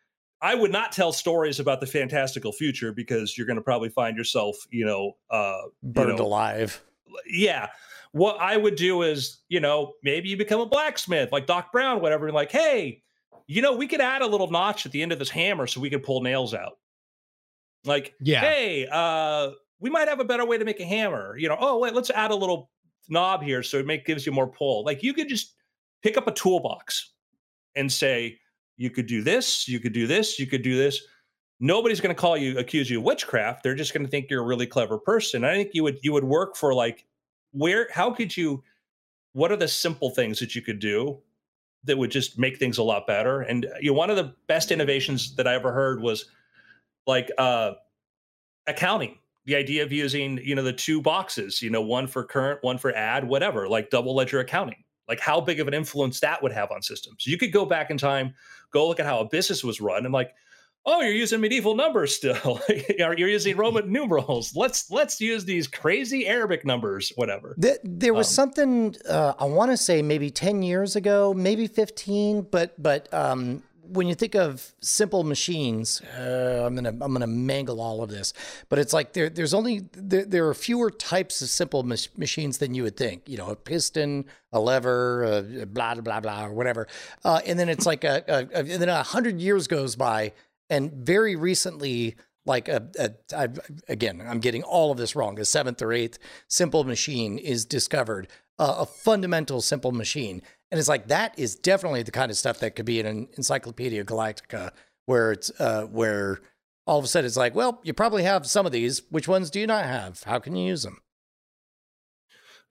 [0.41, 4.17] I would not tell stories about the fantastical future because you're going to probably find
[4.17, 6.83] yourself, you know, uh, Burned know, alive.
[7.25, 7.69] yeah.
[8.13, 11.99] What I would do is, you know, maybe you become a blacksmith like Doc Brown,
[11.99, 13.01] whatever, and like, hey,
[13.47, 15.81] you know, we could add a little notch at the end of this hammer so
[15.81, 16.77] we could pull nails out.
[17.85, 18.39] Like, Yeah.
[18.39, 21.35] hey, uh, we might have a better way to make a hammer.
[21.37, 22.69] You know, oh wait, let's add a little
[23.09, 24.85] knob here so it make gives you more pull.
[24.85, 25.55] Like you could just
[26.03, 27.13] pick up a toolbox
[27.75, 28.39] and say,
[28.77, 31.01] you could do this, you could do this, you could do this.
[31.59, 33.63] Nobody's going to call you accuse you of witchcraft.
[33.63, 35.43] They're just going to think you're a really clever person.
[35.43, 37.05] I think you would you would work for like
[37.53, 38.63] where how could you
[39.33, 41.19] what are the simple things that you could do
[41.85, 43.41] that would just make things a lot better?
[43.41, 46.25] And you know, one of the best innovations that I ever heard was
[47.07, 47.71] like uh
[48.67, 52.59] accounting the idea of using you know the two boxes you know one for current
[52.63, 54.83] one for ad whatever like double ledger accounting.
[55.07, 57.27] Like how big of an influence that would have on systems.
[57.27, 58.33] You could go back in time
[58.71, 60.33] go look at how a business was run and like
[60.85, 62.59] oh you're using medieval numbers still.
[62.97, 64.55] You're using roman numerals.
[64.55, 67.55] Let's let's use these crazy arabic numbers whatever.
[67.61, 71.67] Th- there was Um, something uh, I want to say maybe ten years ago, maybe
[71.67, 77.27] fifteen, but but um, when you think of simple machines, uh, I'm gonna I'm gonna
[77.27, 78.33] mangle all of this,
[78.69, 82.57] but it's like there there's only there, there are fewer types of simple mach- machines
[82.59, 83.27] than you would think.
[83.27, 86.87] You know, a piston, a lever, uh, blah blah blah or whatever,
[87.25, 90.31] uh, and then it's like a, a, a and then a hundred years goes by,
[90.69, 93.47] and very recently like a, a I,
[93.87, 98.27] again i'm getting all of this wrong a seventh or eighth simple machine is discovered
[98.59, 100.41] uh, a fundamental simple machine.
[100.71, 103.27] And it's like that is definitely the kind of stuff that could be in an
[103.37, 104.71] encyclopedia galactica
[105.05, 106.39] where it's uh, where
[106.85, 109.01] all of a sudden it's like well you probably have some of these.
[109.09, 110.23] Which ones do you not have?
[110.23, 110.99] How can you use them?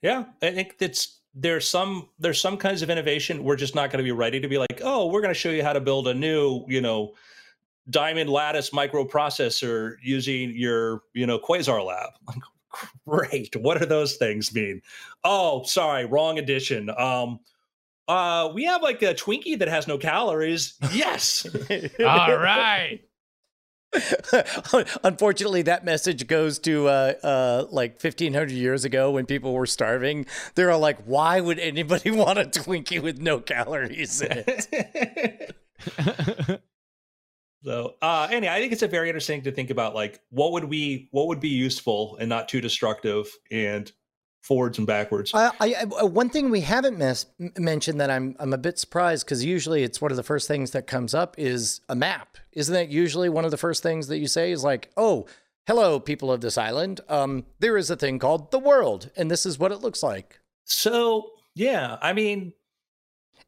[0.01, 3.45] Yeah, I think that's there's some there's some kinds of innovation.
[3.45, 5.51] We're just not going to be ready to be like, oh, we're going to show
[5.51, 7.13] you how to build a new, you know,
[7.91, 12.11] diamond lattice microprocessor using your, you know, Quasar lab.
[13.07, 13.55] Like, great.
[13.55, 14.81] What do those things mean?
[15.25, 16.89] Oh, sorry, wrong edition.
[16.97, 17.41] Um
[18.09, 20.73] uh we have like a Twinkie that has no calories.
[20.91, 21.45] Yes.
[22.01, 23.01] All right.
[25.05, 30.27] Unfortunately, that message goes to uh, uh, like 1500 years ago when people were starving.
[30.55, 35.57] They're all like, why would anybody want a Twinkie with no calories in it?
[37.65, 40.65] So, uh, anyway, I think it's a very interesting to think about, like, what would
[40.65, 43.91] we, what would be useful and not too destructive, and
[44.43, 45.31] forwards and backwards.
[45.35, 46.99] I, I, I- one thing we haven't
[47.57, 50.73] mentioned that I'm I'm a bit surprised because usually it's one of the first things
[50.73, 52.39] that comes up is a map.
[52.53, 55.27] Isn't that usually one of the first things that you say is like, oh,
[55.69, 57.01] hello, people of this island.
[57.09, 60.41] Um, there is a thing called the world, and this is what it looks like.
[60.65, 62.53] So, yeah, I mean,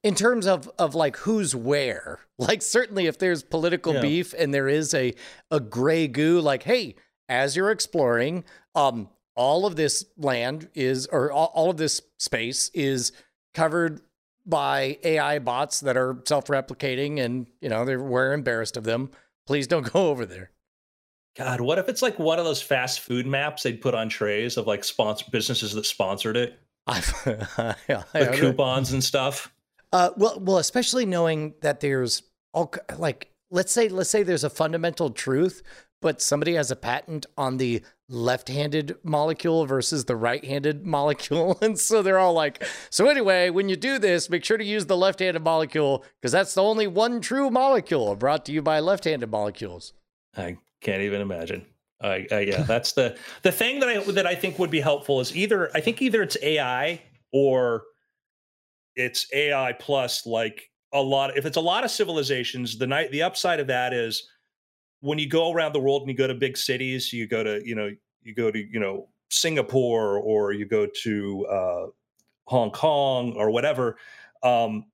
[0.05, 4.00] in terms of of like who's where like certainly if there's political Yeah.
[4.02, 5.14] beef and there is a
[5.50, 6.94] a gray goo like hey
[7.28, 8.44] as you're exploring
[8.76, 13.11] um all of this land is, or all, all of this space is
[13.52, 14.00] covered
[14.46, 19.11] by AI bots that are self-replicating, and you know they're we're embarrassed of them.
[19.46, 20.50] Please don't go over there.
[21.36, 24.57] God, what if it's like one of those fast food maps they'd put on trays
[24.57, 27.12] of like sponsor businesses that sponsored it, I've,
[27.59, 27.74] I,
[28.12, 29.52] the coupons and stuff?
[29.95, 34.51] Uh, well, well, especially knowing that there's all like, let's say, let's say there's a
[34.51, 35.62] fundamental truth,
[36.03, 42.03] but somebody has a patent on the left-handed molecule versus the right-handed molecule, and so
[42.03, 45.45] they're all like, so anyway, when you do this, make sure to use the left-handed
[45.45, 48.16] molecule because that's the only one true molecule.
[48.16, 49.92] Brought to you by left-handed molecules.
[50.36, 51.66] I can't even imagine.
[52.01, 55.20] I, I yeah, that's the the thing that I that I think would be helpful
[55.20, 57.01] is either I think either it's AI
[57.32, 57.84] or
[58.97, 61.36] it's AI plus like a lot.
[61.36, 64.28] If it's a lot of civilizations, the night the upside of that is
[65.01, 67.66] when you go around the world and you go to big cities, you go to
[67.66, 67.90] you know
[68.22, 71.86] you go to you know Singapore or you go to uh,
[72.47, 73.97] Hong Kong or whatever.
[74.42, 74.86] Um,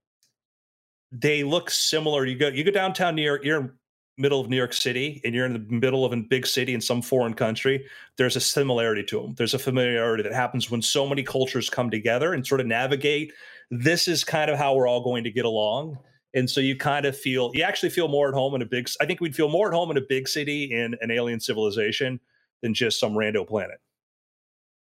[1.12, 2.24] they look similar.
[2.24, 3.44] You go you go downtown New York.
[3.44, 3.72] You're in
[4.20, 6.80] middle of New York City and you're in the middle of a big city in
[6.80, 7.84] some foreign country.
[8.16, 9.34] There's a similarity to them.
[9.34, 13.32] There's a familiarity that happens when so many cultures come together and sort of navigate.
[13.70, 15.98] This is kind of how we're all going to get along.
[16.34, 18.88] And so you kind of feel you actually feel more at home in a big.
[19.00, 22.20] I think we'd feel more at home in a big city in an alien civilization
[22.62, 23.80] than just some rando planet.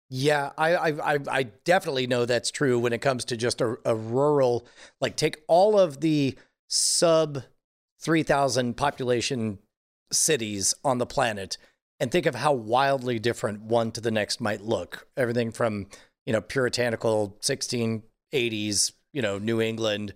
[0.09, 3.95] Yeah, I, I, I, definitely know that's true when it comes to just a, a
[3.95, 4.67] rural,
[5.01, 7.41] like take all of the sub
[8.01, 9.57] 3,000 population
[10.11, 11.57] cities on the planet
[11.99, 15.07] and think of how wildly different one to the next might look.
[15.17, 15.88] Everything from,
[16.27, 17.38] you know, puritanical
[18.36, 20.13] 1680s, you know, New England,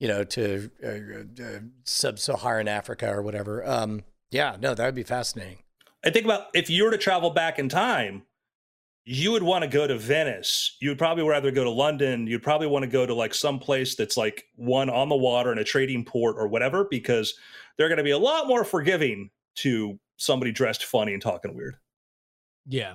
[0.00, 3.66] you know, to uh, uh, sub Saharan Africa or whatever.
[3.66, 5.58] Um, yeah, no, that would be fascinating.
[6.04, 8.22] I think about if you were to travel back in time,
[9.04, 10.76] you would want to go to Venice.
[10.80, 12.26] You would probably rather go to London.
[12.26, 15.52] You'd probably want to go to like some place that's like one on the water
[15.52, 17.34] in a trading port or whatever, because
[17.76, 21.76] they're going to be a lot more forgiving to somebody dressed funny and talking weird.
[22.66, 22.94] Yeah,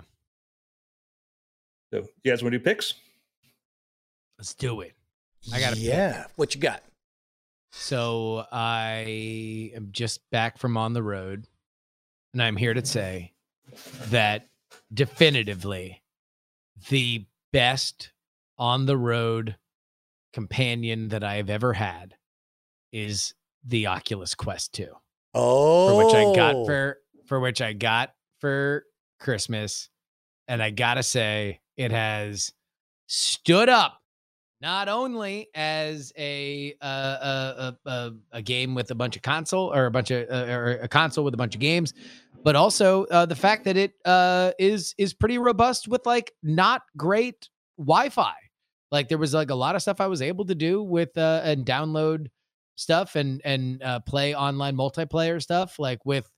[1.94, 2.94] So, you guys want to do picks?
[4.38, 4.94] Let's do it.
[5.54, 5.86] I got a pick.
[5.86, 6.26] yeah.
[6.36, 6.84] What you got?
[7.72, 11.46] So I am just back from on the road,
[12.34, 13.34] and I'm here to say
[14.10, 14.48] that
[14.94, 16.02] definitively
[16.90, 18.12] the best
[18.58, 19.58] on the road
[20.34, 22.16] companion that I have ever had
[22.92, 23.34] is
[23.66, 24.88] the Oculus Quest 2,
[25.34, 26.66] Oh, for which I got oh.
[26.66, 28.86] for for which I got for
[29.20, 29.90] Christmas,
[30.48, 32.54] and I gotta say it has
[33.08, 33.97] stood up
[34.62, 39.74] not only as a uh, a, a, a a game with a bunch of console
[39.74, 41.94] or a bunch of uh, or a console with a bunch of games,
[42.44, 46.82] but also uh, the fact that it uh, is is pretty robust with like not
[46.96, 48.34] great Wi-Fi.
[48.92, 51.42] Like there was like a lot of stuff I was able to do with uh,
[51.44, 52.28] and download
[52.76, 56.30] stuff and and uh, play online multiplayer stuff like with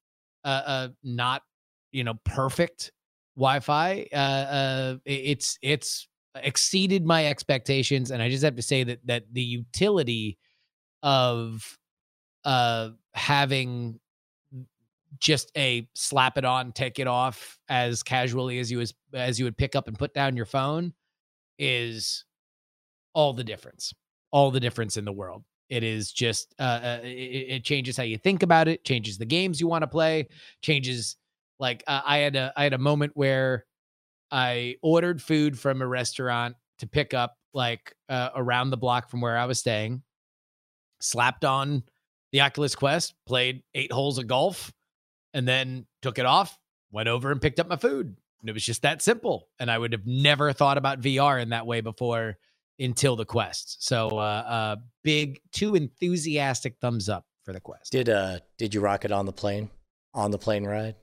[0.44, 1.44] uh, uh not
[1.92, 2.92] you know perfect
[3.36, 4.08] Wi-Fi.
[4.12, 6.08] Uh, uh, it's it's
[6.44, 10.38] exceeded my expectations, and I just have to say that that the utility
[11.04, 11.78] of
[12.44, 14.00] uh having
[15.20, 19.46] just a slap it on, take it off as casually as you as as you
[19.46, 20.94] would pick up and put down your phone
[21.58, 22.26] is
[23.14, 23.94] all the difference.
[24.32, 25.44] All the difference in the world.
[25.70, 29.26] It is just uh, uh it, it changes how you think about it, changes the
[29.26, 30.28] games you want to play,
[30.62, 31.18] changes
[31.60, 33.66] like uh, I had a I had a moment where
[34.32, 39.22] I ordered food from a restaurant to pick up like uh, around the block from
[39.22, 40.04] where I was staying.
[41.02, 41.84] Slapped on
[42.32, 44.72] the Oculus Quest, played eight holes of golf,
[45.34, 46.58] and then took it off,
[46.92, 48.16] went over and picked up my food.
[48.42, 49.48] And it was just that simple.
[49.60, 52.38] And I would have never thought about VR in that way before
[52.80, 53.86] until the Quest.
[53.86, 57.92] So uh uh big two enthusiastic thumbs up for the Quest.
[57.92, 59.70] Did uh did you rock it on the plane?
[60.14, 60.96] On the plane ride?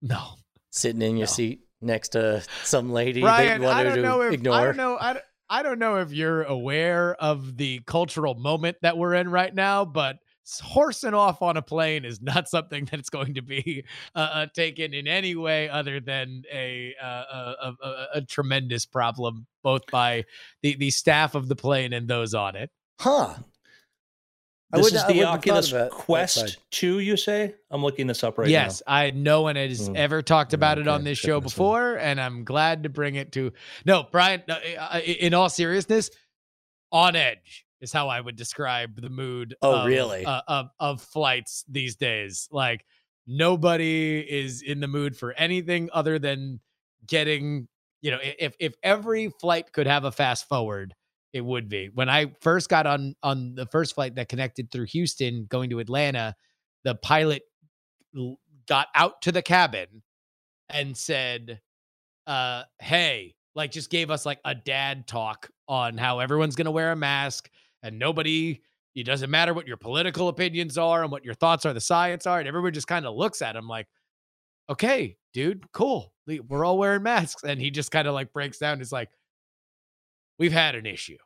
[0.00, 0.34] No.
[0.70, 1.32] Sitting in your No.
[1.32, 4.54] seat next to some lady that Brian, you I wanted don't to know if ignore?
[4.54, 4.98] I don't know.
[5.00, 9.28] I don't, I don't know if you're aware of the cultural moment that we're in
[9.28, 10.18] right now, but
[10.60, 14.94] horsing off on a plane is not something that's going to be uh, uh, taken
[14.94, 20.24] in any way other than a, uh, a, a, a, a tremendous problem, both by
[20.62, 22.70] the, the staff of the plane and those on it.
[23.00, 23.34] Huh.
[24.72, 26.56] I This wouldn't- is the wouldn't have thought Oculus of that- that Quest side.
[26.70, 27.54] 2, you say?
[27.70, 28.50] I'm looking this up right now.
[28.52, 29.96] yes, I no one has Mm.
[29.96, 31.56] ever talked about it on this show this out.
[31.56, 33.52] before, and I'm glad to bring it to.
[33.84, 34.42] No, Brian.
[34.46, 36.10] no, i- i- In all seriousness,
[36.92, 39.56] on edge is how I would describe the mood.
[39.62, 40.24] Oh, of, really?
[40.24, 42.48] Uh, of of flights these days.
[42.52, 42.84] Like
[43.26, 46.60] nobody is in the mood for anything other than
[47.06, 47.66] getting
[48.02, 50.94] you know, if if every flight could have a fast forward,
[51.32, 51.90] it would be.
[51.94, 55.78] When I first got on on the first flight that connected through Houston going to
[55.78, 56.34] Atlanta,
[56.84, 57.42] the pilot
[58.68, 60.02] got out to the cabin
[60.68, 61.60] and said,
[62.26, 66.92] uh, hey, like just gave us like a dad talk on how everyone's gonna wear
[66.92, 67.50] a mask
[67.82, 68.60] and nobody
[68.96, 72.26] it doesn't matter what your political opinions are and what your thoughts are, the science
[72.26, 73.86] are, and everyone just kind of looks at him like,
[74.68, 76.12] okay, dude, cool.
[76.26, 77.44] We- We're all wearing masks.
[77.44, 78.80] And he just kind of like breaks down.
[78.80, 79.08] Is like,
[80.40, 81.18] we've had an issue.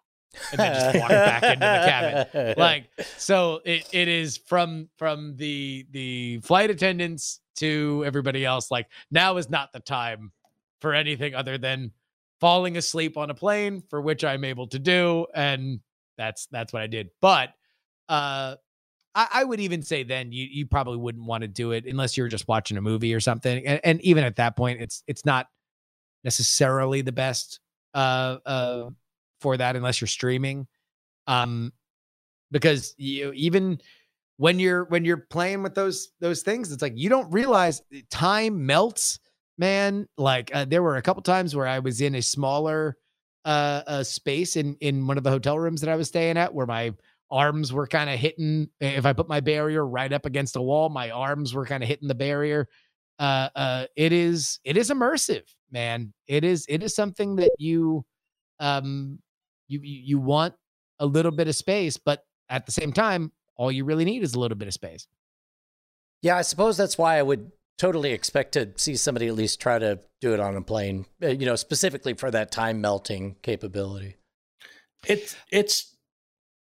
[0.51, 2.55] And then just walk back into the cabin.
[2.59, 8.71] Like, so it, it is from from the the flight attendants to everybody else.
[8.71, 10.33] Like, now is not the time
[10.81, 11.93] for anything other than
[12.41, 15.27] falling asleep on a plane, for which I'm able to do.
[15.35, 15.81] And
[16.19, 17.11] that's that's what I did.
[17.21, 17.51] But
[18.09, 18.57] uh
[19.15, 22.17] I, I would even say then you you probably wouldn't want to do it unless
[22.17, 23.67] you're just watching a movie or something.
[23.67, 25.47] And, and even at that point, it's it's not
[26.25, 27.61] necessarily the best
[27.95, 28.91] uh uh
[29.45, 30.67] for that unless you're streaming.
[31.27, 31.71] Um
[32.51, 33.79] because you even
[34.39, 38.65] when you're when you're playing with those those things, it's like you don't realize time
[38.65, 39.19] melts,
[39.59, 40.09] man.
[40.17, 42.97] Like uh, there were a couple times where I was in a smaller
[43.45, 46.55] uh, uh space in in one of the hotel rooms that I was staying at
[46.55, 46.95] where my
[47.31, 50.89] arms were kind of hitting if I put my barrier right up against a wall,
[50.89, 52.69] my arms were kind of hitting the barrier.
[53.19, 56.13] Uh uh it is it is immersive, man.
[56.27, 58.05] It is it is something that you
[58.59, 59.19] um
[59.69, 60.55] you you, you want
[60.99, 64.35] a little bit of space, but at the same time, all you really need is
[64.35, 65.07] a little bit of space.
[66.23, 69.79] Yeah, I suppose that's why I would totally expect to see somebody at least try
[69.79, 74.17] to do it on a plane, uh, you know, specifically for that time melting capability.
[75.07, 75.95] It's it's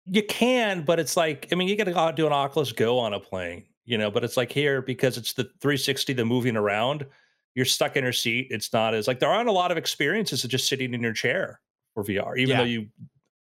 [0.04, 2.98] you can, but it's like I mean, you got to go do an Oculus Go
[2.98, 4.10] on a plane, you know.
[4.10, 7.06] But it's like here because it's the 360, the moving around.
[7.54, 8.48] You're stuck in your seat.
[8.50, 11.12] It's not as like there aren't a lot of experiences of just sitting in your
[11.12, 11.60] chair
[11.98, 12.36] for VR.
[12.36, 12.58] Even Yeah.
[12.58, 12.88] though you,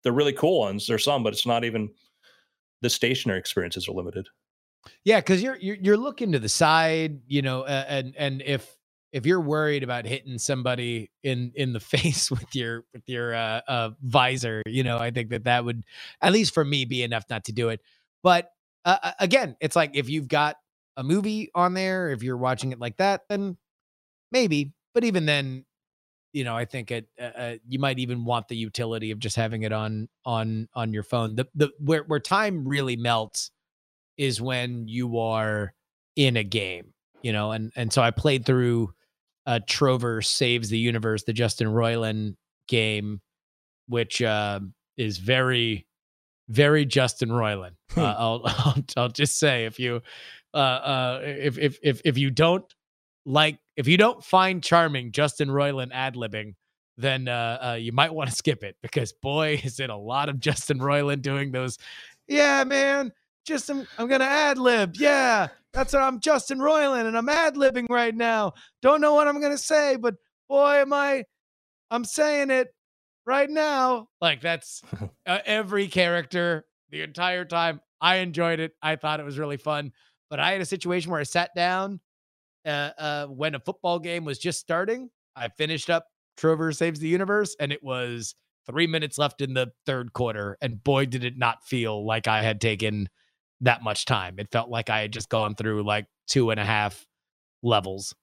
[0.03, 0.87] they're really cool ones.
[0.87, 1.91] There's some, but it's not even
[2.83, 4.29] the stationary experiences are limited.
[5.05, 8.77] Yeah, because you're, you're you're looking to the side, you know, uh, and and if
[9.13, 13.61] if you're worried about hitting somebody in in the face with your with your uh,
[13.69, 15.85] uh visor, you know, I think that that would
[16.21, 17.81] at least for me be enough not to do it.
[18.25, 18.51] But
[18.85, 20.57] uh, again, it's like if you've got
[20.97, 23.57] a movie on there, if you're watching it like that, then
[24.33, 24.73] maybe.
[24.95, 25.65] But even then,
[26.33, 29.37] you know, I think it uh, uh, you might even want the utility of just
[29.37, 31.37] having it on on on your phone.
[31.37, 33.51] The the where where time really melts
[34.17, 35.75] is when you are
[36.17, 38.93] in a game, you know, and and so I played through
[39.47, 42.37] uh Trover Saves the Universe, the Justin Roiland
[42.69, 43.21] game,
[43.89, 44.61] which uh,
[44.97, 45.87] is very,
[46.49, 47.77] very Justin Roiland.
[47.97, 50.01] Uh, I'll, I'll I'll just say if you
[50.55, 52.65] uh uh if if if if you don't
[53.25, 56.55] like if you don't find charming Justin Roiland ad libbing,
[56.97, 60.29] then uh, uh you might want to skip it because boy is it a lot
[60.29, 61.79] of Justin Roiland doing those.
[62.29, 63.13] Yeah, man.
[63.45, 64.95] Just I'm, I'm gonna ad lib.
[64.97, 68.53] Yeah, that's what I'm Justin Roiland and I'm ad libbing right now.
[68.83, 70.15] Don't know what I'm gonna say, but
[70.49, 71.25] boy, am I
[71.91, 72.69] I'm saying it
[73.27, 74.09] right now.
[74.21, 74.83] Like that's
[75.27, 77.81] uh, every character the entire time.
[78.01, 78.73] I enjoyed it.
[78.83, 79.93] I thought it was really fun.
[80.29, 82.01] But I had a situation where I sat down
[82.67, 85.11] uh, uh, when a football game was just starting.
[85.35, 86.07] I finished up
[86.37, 88.35] Trover Saves the Universe, and it was
[88.67, 90.57] three minutes left in the third quarter.
[90.61, 93.09] And boy, did it not feel like I had taken
[93.63, 94.39] that much time.
[94.39, 97.07] It felt like I had just gone through like two and a half
[97.63, 98.15] levels.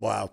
[0.00, 0.30] Wow.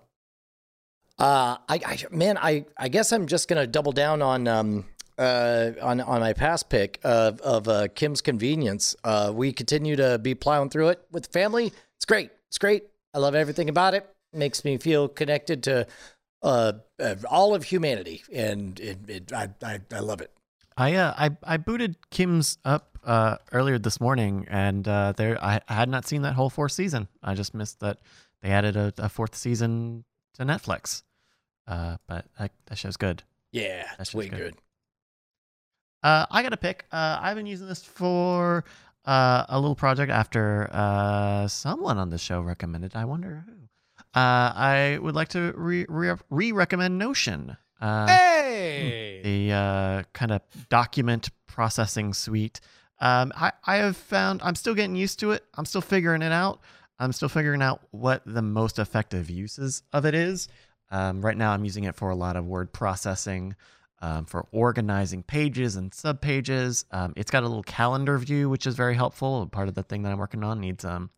[1.18, 4.86] Uh, I, I man, I, I guess I'm just gonna double down on um
[5.18, 8.96] uh on on my past pick of of uh, Kim's Convenience.
[9.04, 11.72] Uh, we continue to be plowing through it with the family.
[11.96, 12.30] It's great.
[12.48, 12.84] It's great.
[13.14, 14.08] I love everything about it.
[14.32, 15.86] it Makes me feel connected to
[16.42, 20.30] uh, uh all of humanity, and it, it I, I I love it.
[20.76, 25.60] I uh, I I booted Kim's up uh, earlier this morning, and uh, there I,
[25.68, 27.08] I had not seen that whole fourth season.
[27.22, 27.98] I just missed that
[28.42, 30.04] they added a, a fourth season
[30.34, 31.02] to Netflix.
[31.66, 33.22] Uh, but that, that show's good.
[33.52, 34.38] Yeah, That's that's way good.
[34.38, 34.54] good.
[36.02, 36.86] Uh, I got a pick.
[36.92, 38.64] Uh, I've been using this for
[39.04, 42.94] uh, a little project after uh, someone on the show recommended.
[42.94, 43.52] I wonder who.
[44.14, 45.86] Uh, I would like to re
[46.30, 47.56] re recommend Notion.
[47.80, 52.60] Uh, hey, the uh, kind of document processing suite.
[53.00, 55.44] Um, I, I have found I'm still getting used to it.
[55.54, 56.60] I'm still figuring it out.
[56.98, 60.48] I'm still figuring out what the most effective uses of it is.
[60.90, 63.54] Um, right now, I'm using it for a lot of word processing,
[64.00, 66.84] um, for organizing pages and subpages.
[66.90, 69.46] Um, it's got a little calendar view, which is very helpful.
[69.46, 71.10] Part of the thing that I'm working on needs um,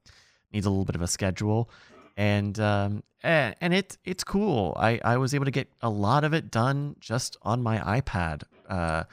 [0.53, 1.71] needs a little bit of a schedule.
[2.17, 4.77] and um, and, and it it's cool.
[4.79, 8.43] I I was able to get a lot of it done just on my iPad
[8.69, 9.05] uh,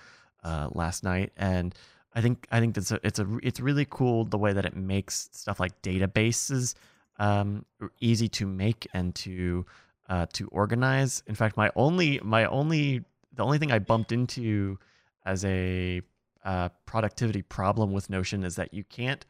[0.44, 1.76] uh, last night, and
[2.14, 4.76] I think I think it's a, it's a it's really cool the way that it
[4.76, 6.76] makes stuff like databases
[7.20, 7.66] um,
[8.00, 9.66] easy to make and to
[10.10, 11.24] uh, to organize.
[11.28, 13.04] In fact, my only my only
[13.38, 14.78] the only thing I bumped into
[15.26, 16.02] as a
[16.44, 19.26] uh, productivity problem with Notion is that you can't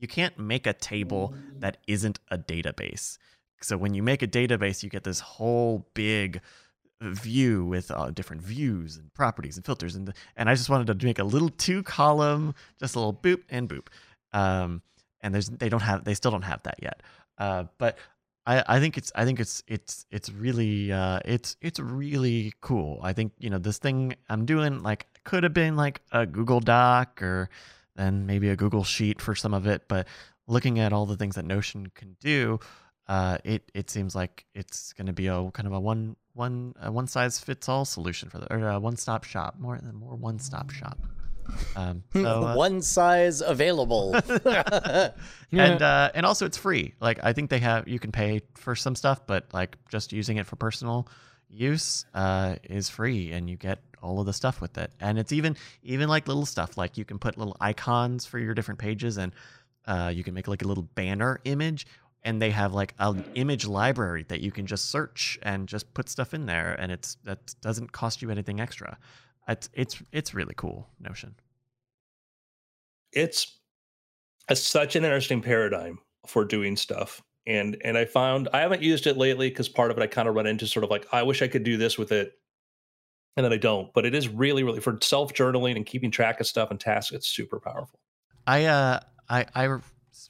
[0.00, 3.18] you can't make a table that isn't a database.
[3.60, 6.40] So when you make a database, you get this whole big
[7.00, 11.06] view with uh, different views and properties and filters and and I just wanted to
[11.06, 13.88] make a little two column, just a little boop and boop.
[14.32, 14.82] Um,
[15.20, 17.02] and there's they don't have they still don't have that yet.
[17.38, 17.98] Uh, but
[18.48, 22.98] I, I think it's I think it's it's it's really uh, it's it's really cool.
[23.02, 26.60] I think you know this thing I'm doing like could have been like a Google
[26.60, 27.50] Doc or
[27.94, 30.08] then maybe a Google Sheet for some of it, but
[30.46, 32.58] looking at all the things that Notion can do,
[33.06, 36.72] uh, it it seems like it's going to be a kind of a one one
[36.80, 39.94] a one size fits all solution for the or a one stop shop more than
[39.94, 40.98] more one stop shop.
[41.76, 44.14] Um, so, uh, one size available,
[45.52, 46.94] and uh, and also it's free.
[47.00, 50.36] Like I think they have you can pay for some stuff, but like just using
[50.36, 51.08] it for personal
[51.50, 54.92] use uh, is free, and you get all of the stuff with it.
[55.00, 58.54] And it's even even like little stuff like you can put little icons for your
[58.54, 59.32] different pages, and
[59.86, 61.86] uh, you can make like a little banner image
[62.24, 66.08] and they have like an image library that you can just search and just put
[66.08, 68.98] stuff in there and it's that doesn't cost you anything extra
[69.48, 71.34] it's it's it's really cool notion.
[73.12, 73.58] It's
[74.48, 77.22] a, such an interesting paradigm for doing stuff.
[77.46, 80.28] And and i found i haven't used it lately because part of it i kind
[80.28, 82.32] of run into sort of like i wish i could do this with it
[83.38, 83.90] and then i don't.
[83.94, 87.12] But it is really really for self journaling and keeping track of stuff and tasks
[87.12, 88.00] it's super powerful.
[88.46, 89.78] I uh i i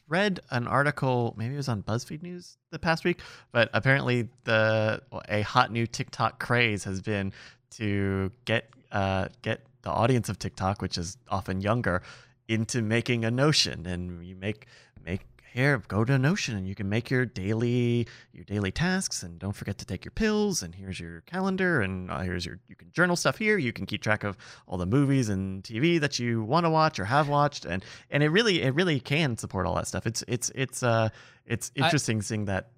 [0.06, 3.20] read an article, maybe it was on BuzzFeed News the past week,
[3.52, 7.32] but apparently the a hot new TikTok craze has been
[7.72, 12.02] to get uh, get the audience of TikTok, which is often younger,
[12.48, 14.66] into making a Notion, and you make
[15.04, 19.22] make here go to notion and you can make your daily your daily tasks.
[19.22, 22.58] And don't forget to take your pills and here's your calendar and uh, here's your
[22.68, 23.58] you can journal stuff here.
[23.58, 26.98] You can keep track of all the movies and tv that you want to watch
[26.98, 27.64] or have watched.
[27.64, 30.06] And and it really it really can support all that stuff.
[30.06, 31.08] It's it's it's uh
[31.46, 32.70] it's interesting I, seeing that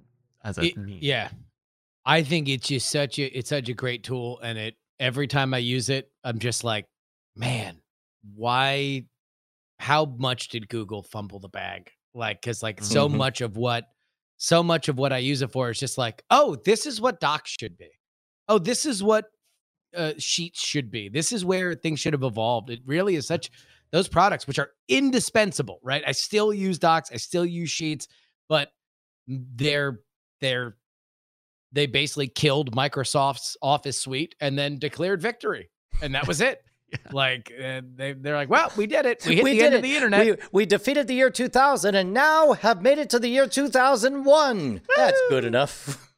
[0.43, 1.29] as a it, yeah.
[2.07, 5.53] I think it's just such a it's such a great tool and it every time
[5.53, 6.87] i use it i'm just like
[7.35, 7.81] man
[8.35, 9.05] why
[9.79, 11.91] how much did google fumble the bag?
[12.15, 13.17] Like because like so mm-hmm.
[13.17, 13.85] much of what
[14.37, 17.21] so much of what i use it for is just like oh this is what
[17.21, 17.89] docs should be.
[18.49, 19.27] Oh this is what
[19.97, 21.09] uh, sheets should be.
[21.09, 22.71] This is where things should have evolved.
[22.71, 23.51] It really is such
[23.91, 26.03] those products which are indispensable right?
[26.07, 28.07] I still use docs i still use sheets
[28.49, 28.71] but
[29.27, 30.01] they're
[30.41, 30.77] they're
[31.73, 35.71] they basically killed microsoft's office suite and then declared victory
[36.03, 36.63] and that was it
[37.05, 37.13] yeah.
[37.13, 39.25] Like uh, they they're like, well, we did it.
[39.27, 39.77] We hit we the end it.
[39.79, 40.27] of the internet.
[40.27, 44.83] We, we, defeated the year 2000 and now have made it to the year 2001.
[44.97, 46.13] That's good enough.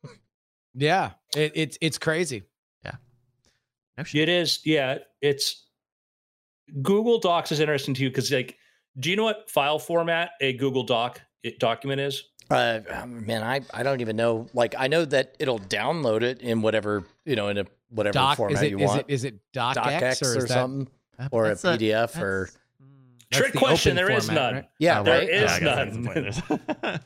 [0.75, 2.45] yeah, it, it's it's crazy.
[2.85, 2.93] Yeah,
[3.99, 4.61] no it is.
[4.65, 5.67] Yeah, it's
[6.81, 8.57] Google Docs is interesting to you because like,
[8.99, 11.21] do you know what file format a Google Doc
[11.59, 12.25] document is?
[12.51, 14.47] Uh, um, man, I, I don't even know.
[14.53, 18.37] Like, I know that it'll download it in whatever you know in a whatever doc,
[18.37, 19.05] format is it, you want.
[19.09, 20.89] Is it, is it docx, or, or something,
[21.31, 22.51] or a PDF a, or?
[23.31, 23.97] Trick question.
[23.97, 24.55] There format, is none.
[24.55, 24.69] Right?
[24.79, 25.29] Yeah, there right?
[25.29, 27.05] is yeah, none.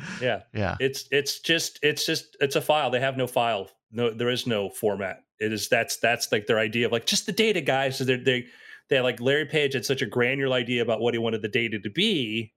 [0.20, 0.76] yeah, yeah.
[0.80, 2.90] It's it's just it's just it's a file.
[2.90, 3.70] They have no file.
[3.92, 5.22] No, there is no format.
[5.38, 7.98] It is that's that's like their idea of like just the data, guys.
[7.98, 8.46] So they they
[8.88, 11.78] they like Larry Page had such a granular idea about what he wanted the data
[11.78, 12.52] to be,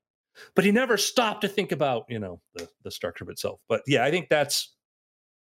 [0.56, 3.60] but he never stopped to think about you know the the structure of itself.
[3.68, 4.74] But yeah, I think that's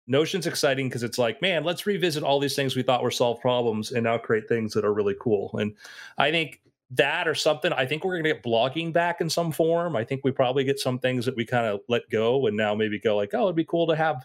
[0.07, 3.43] Notion's exciting because it's like, man, let's revisit all these things we thought were solved
[3.43, 5.51] problems and now create things that are really cool.
[5.59, 5.75] And
[6.17, 6.61] I think
[6.93, 9.95] that or something, I think we're going to get blogging back in some form.
[9.95, 12.75] I think we probably get some things that we kind of let go and now
[12.75, 14.25] maybe go like, oh, it'd be cool to have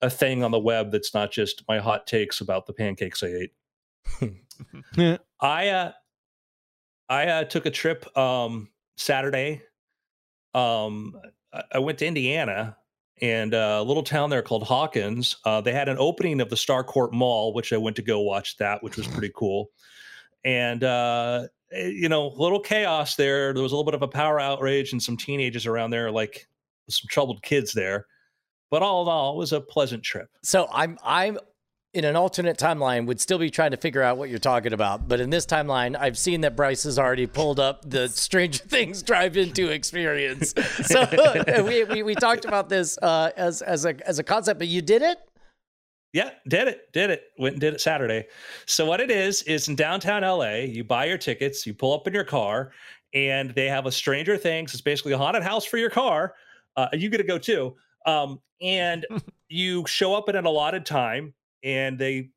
[0.00, 3.26] a thing on the web that's not just my hot takes about the pancakes I
[3.26, 3.52] ate.
[5.40, 5.92] I uh,
[7.08, 9.62] I uh, took a trip um, Saturday.
[10.54, 11.14] Um,
[11.72, 12.76] I went to Indiana
[13.20, 15.36] and uh, a little town there called Hawkins.
[15.44, 18.56] Uh, they had an opening of the Starcourt Mall, which I went to go watch
[18.56, 19.70] that, which was pretty cool.
[20.44, 23.52] And uh, eh, you know, a little chaos there.
[23.52, 26.48] There was a little bit of a power outrage and some teenagers around there, like
[26.88, 28.06] some troubled kids there.
[28.70, 30.28] But all in all, it was a pleasant trip.
[30.42, 31.38] So I'm I'm
[31.94, 35.08] in an alternate timeline would still be trying to figure out what you're talking about.
[35.08, 39.02] But in this timeline, I've seen that Bryce has already pulled up the Stranger Things
[39.02, 40.54] drive into experience.
[40.82, 41.06] So
[41.66, 44.82] we, we, we, talked about this uh, as as a as a concept, but you
[44.82, 45.18] did it.
[46.12, 47.24] Yeah, did it, did it.
[47.38, 48.26] Went and did it Saturday.
[48.66, 52.06] So what it is is in downtown LA, you buy your tickets, you pull up
[52.06, 52.72] in your car,
[53.14, 54.72] and they have a Stranger Things.
[54.72, 56.34] It's basically a haunted house for your car.
[56.76, 57.76] Uh, you get to go too.
[58.06, 59.06] Um, and
[59.48, 62.30] you show up at an allotted time and they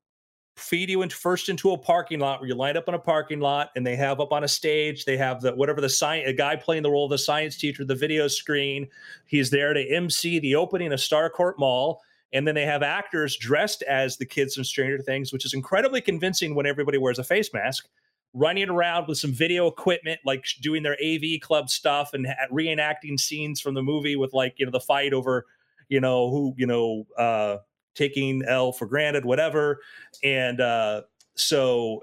[0.58, 3.42] feed you into first into a parking lot where you line up in a parking
[3.42, 6.34] lot and they have up on a stage they have the whatever the science a
[6.34, 8.88] guy playing the role of the science teacher the video screen
[9.26, 12.02] he's there to mc the opening of starcourt mall
[12.32, 16.00] and then they have actors dressed as the kids from stranger things which is incredibly
[16.00, 17.90] convincing when everybody wears a face mask
[18.34, 23.60] running around with some video equipment like doing their av club stuff and reenacting scenes
[23.60, 25.46] from the movie with like you know the fight over
[25.90, 27.58] you know who you know uh
[27.96, 29.80] taking L for granted, whatever.
[30.24, 31.02] And uh,
[31.36, 32.02] so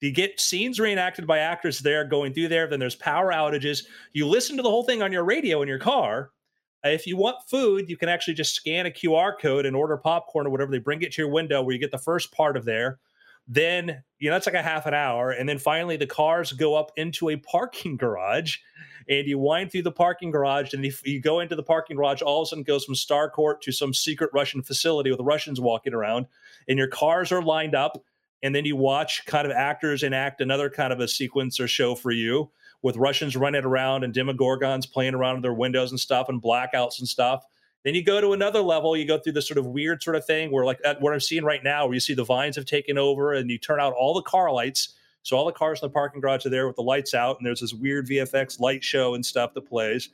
[0.00, 2.66] you get scenes reenacted by actors there going through there.
[2.66, 3.84] Then there's power outages.
[4.12, 6.30] You listen to the whole thing on your radio in your car.
[6.84, 10.46] If you want food, you can actually just scan a QR code and order popcorn
[10.46, 10.70] or whatever.
[10.70, 12.98] They bring it to your window where you get the first part of there.
[13.48, 15.30] Then, you know, it's like a half an hour.
[15.30, 18.58] And then finally, the cars go up into a parking garage
[19.08, 20.74] and you wind through the parking garage.
[20.74, 23.60] And if you go into the parking garage, all of a sudden goes from Starcourt
[23.62, 26.26] to some secret Russian facility with Russians walking around,
[26.68, 28.02] and your cars are lined up.
[28.42, 31.94] And then you watch kind of actors enact another kind of a sequence or show
[31.94, 32.50] for you
[32.82, 36.98] with Russians running around and Demogorgons playing around in their windows and stuff and blackouts
[36.98, 37.46] and stuff.
[37.86, 38.94] Then you go to another level.
[38.94, 41.44] You go through this sort of weird sort of thing where, like, what I'm seeing
[41.44, 44.12] right now, where you see the vines have taken over and you turn out all
[44.12, 44.94] the car lights
[45.26, 47.44] so all the cars in the parking garage are there with the lights out, and
[47.44, 50.08] there's this weird VFX light show and stuff that plays.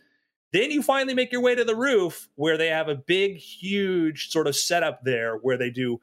[0.54, 4.30] Then you finally make your way to the roof where they have a big, huge
[4.30, 6.00] sort of setup there where they do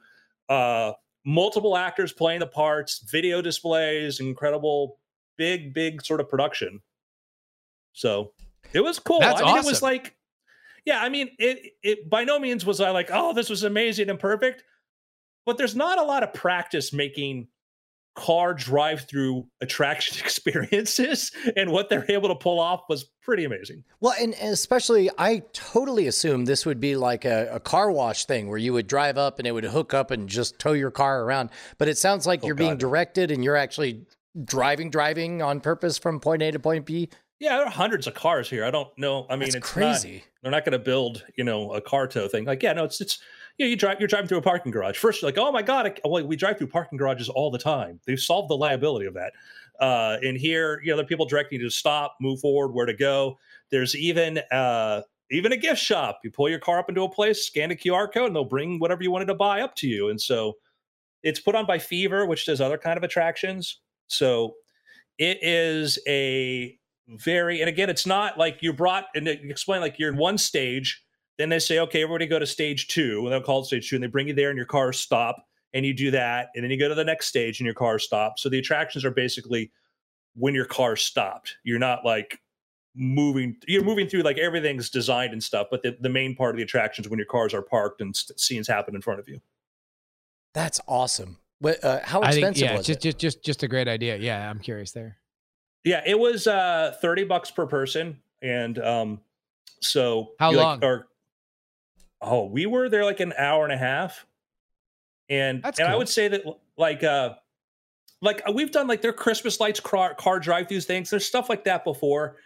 [0.48, 0.92] uh,
[1.26, 5.00] multiple actors playing the parts, video displays, incredible,
[5.36, 6.80] big, big sort of production.
[7.94, 8.30] So
[8.72, 9.18] it was cool.
[9.18, 9.66] That's I mean, awesome.
[9.66, 10.14] it was like,
[10.84, 14.10] yeah, I mean, it it by no means was I like, oh, this was amazing
[14.10, 14.64] and perfect,
[15.46, 17.48] but there's not a lot of practice making
[18.16, 23.84] car drive through attraction experiences and what they're able to pull off was pretty amazing.
[24.00, 28.48] Well, and, especially, I totally assumed this would be like a, a, car wash thing
[28.48, 31.22] where you would drive up and it would hook up and just tow your car
[31.22, 31.50] around.
[31.78, 32.64] But it sounds like oh, you're God.
[32.64, 34.06] being directed and you're actually
[34.44, 37.08] driving, driving on purpose from point A to point B.
[37.40, 38.66] Yeah, there are hundreds of cars here.
[38.66, 39.26] I don't know.
[39.30, 40.12] I mean, That's it's crazy.
[40.12, 42.44] Not, they're not going to build, you know, a car tow thing.
[42.44, 43.18] Like, yeah, no, it's it's
[43.56, 44.98] you know, you drive, you're driving through a parking garage.
[44.98, 47.58] First, you're like, oh my god, I, well, we drive through parking garages all the
[47.58, 47.98] time.
[48.06, 49.32] They've solved the liability of that.
[49.80, 52.86] Uh, and here, you know, there are people directing you to stop, move forward, where
[52.86, 53.38] to go.
[53.70, 56.20] There's even uh, even a gift shop.
[56.22, 58.78] You pull your car up into a place, scan a QR code, and they'll bring
[58.78, 60.10] whatever you wanted to buy up to you.
[60.10, 60.54] And so,
[61.22, 63.80] it's put on by Fever, which does other kind of attractions.
[64.08, 64.54] So,
[65.18, 66.78] it is a
[67.10, 71.04] very, and again, it's not like you're brought and explain like you're in one stage
[71.40, 73.96] then they say, okay, everybody go to stage two, and they'll call it stage two,
[73.96, 75.42] and they bring you there, and your car stop,
[75.72, 77.98] and you do that, and then you go to the next stage, and your car
[77.98, 78.42] stops.
[78.42, 79.72] So the attractions are basically
[80.34, 81.56] when your car stopped.
[81.64, 82.38] You're not like
[82.94, 86.56] moving you're moving through like everything's designed and stuff but the, the main part of
[86.56, 89.40] the attractions when your cars are parked and st- scenes happen in front of you
[90.54, 93.02] that's awesome what, uh, how expensive think, yeah, was just, it?
[93.02, 95.19] just just just a great idea yeah i'm curious there
[95.84, 99.20] yeah it was uh 30 bucks per person and um
[99.80, 101.00] so how long like,
[102.20, 104.26] oh, we were there like an hour and a half.
[105.28, 105.94] And That's and cool.
[105.94, 106.42] I would say that
[106.76, 107.34] like uh
[108.20, 111.10] like uh, we've done like their Christmas lights car, car drive throughs things.
[111.10, 112.36] There's stuff like that before.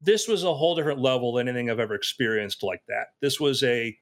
[0.00, 3.08] This was a whole different level than anything I've ever experienced like that.
[3.20, 3.96] This was a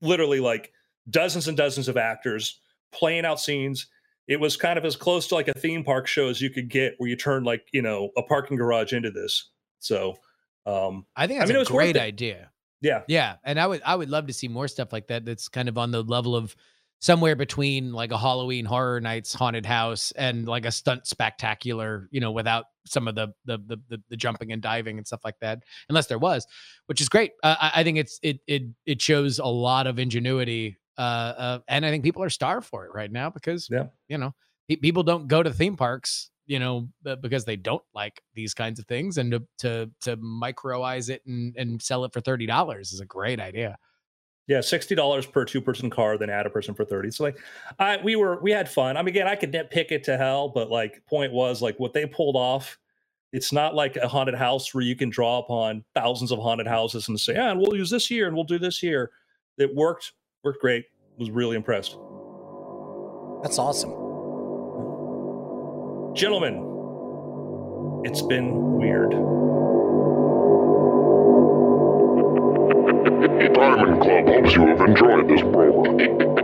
[0.00, 0.72] literally like
[1.10, 2.60] dozens and dozens of actors
[2.92, 3.88] playing out scenes.
[4.26, 6.68] It was kind of as close to like a theme park show as you could
[6.68, 9.50] get, where you turn like you know a parking garage into this.
[9.80, 10.16] So
[10.66, 12.50] um, I think that's I mean, a great idea.
[12.80, 13.02] Yeah.
[13.08, 13.36] Yeah.
[13.44, 15.78] And I would I would love to see more stuff like that that's kind of
[15.78, 16.54] on the level of
[17.00, 22.20] somewhere between like a Halloween horror nights haunted house and like a stunt spectacular, you
[22.20, 25.38] know, without some of the the the the, the jumping and diving and stuff like
[25.40, 25.60] that.
[25.88, 26.46] Unless there was,
[26.86, 27.32] which is great.
[27.42, 31.58] Uh, I, I think it's it it it shows a lot of ingenuity uh, uh
[31.68, 33.86] and I think people are starved for it right now because yeah.
[34.08, 34.34] you know,
[34.68, 36.88] people don't go to theme parks you know,
[37.22, 41.54] because they don't like these kinds of things, and to to to microize it and
[41.56, 43.78] and sell it for thirty dollars is a great idea.
[44.46, 47.10] Yeah, sixty dollars per two person car, then add a person for thirty.
[47.10, 47.38] So like,
[47.78, 48.96] I we were we had fun.
[48.96, 51.94] I mean, again, I could nitpick it to hell, but like, point was like what
[51.94, 52.78] they pulled off.
[53.32, 57.08] It's not like a haunted house where you can draw upon thousands of haunted houses
[57.08, 59.10] and say, "Yeah, and we'll use this here and we'll do this here."
[59.56, 60.12] It worked,
[60.44, 60.84] worked great.
[61.18, 61.96] Was really impressed.
[63.42, 63.90] That's awesome.
[66.14, 66.54] Gentlemen,
[68.04, 69.10] it's been weird.
[73.54, 76.43] Diamond Club hopes you have enjoyed this program.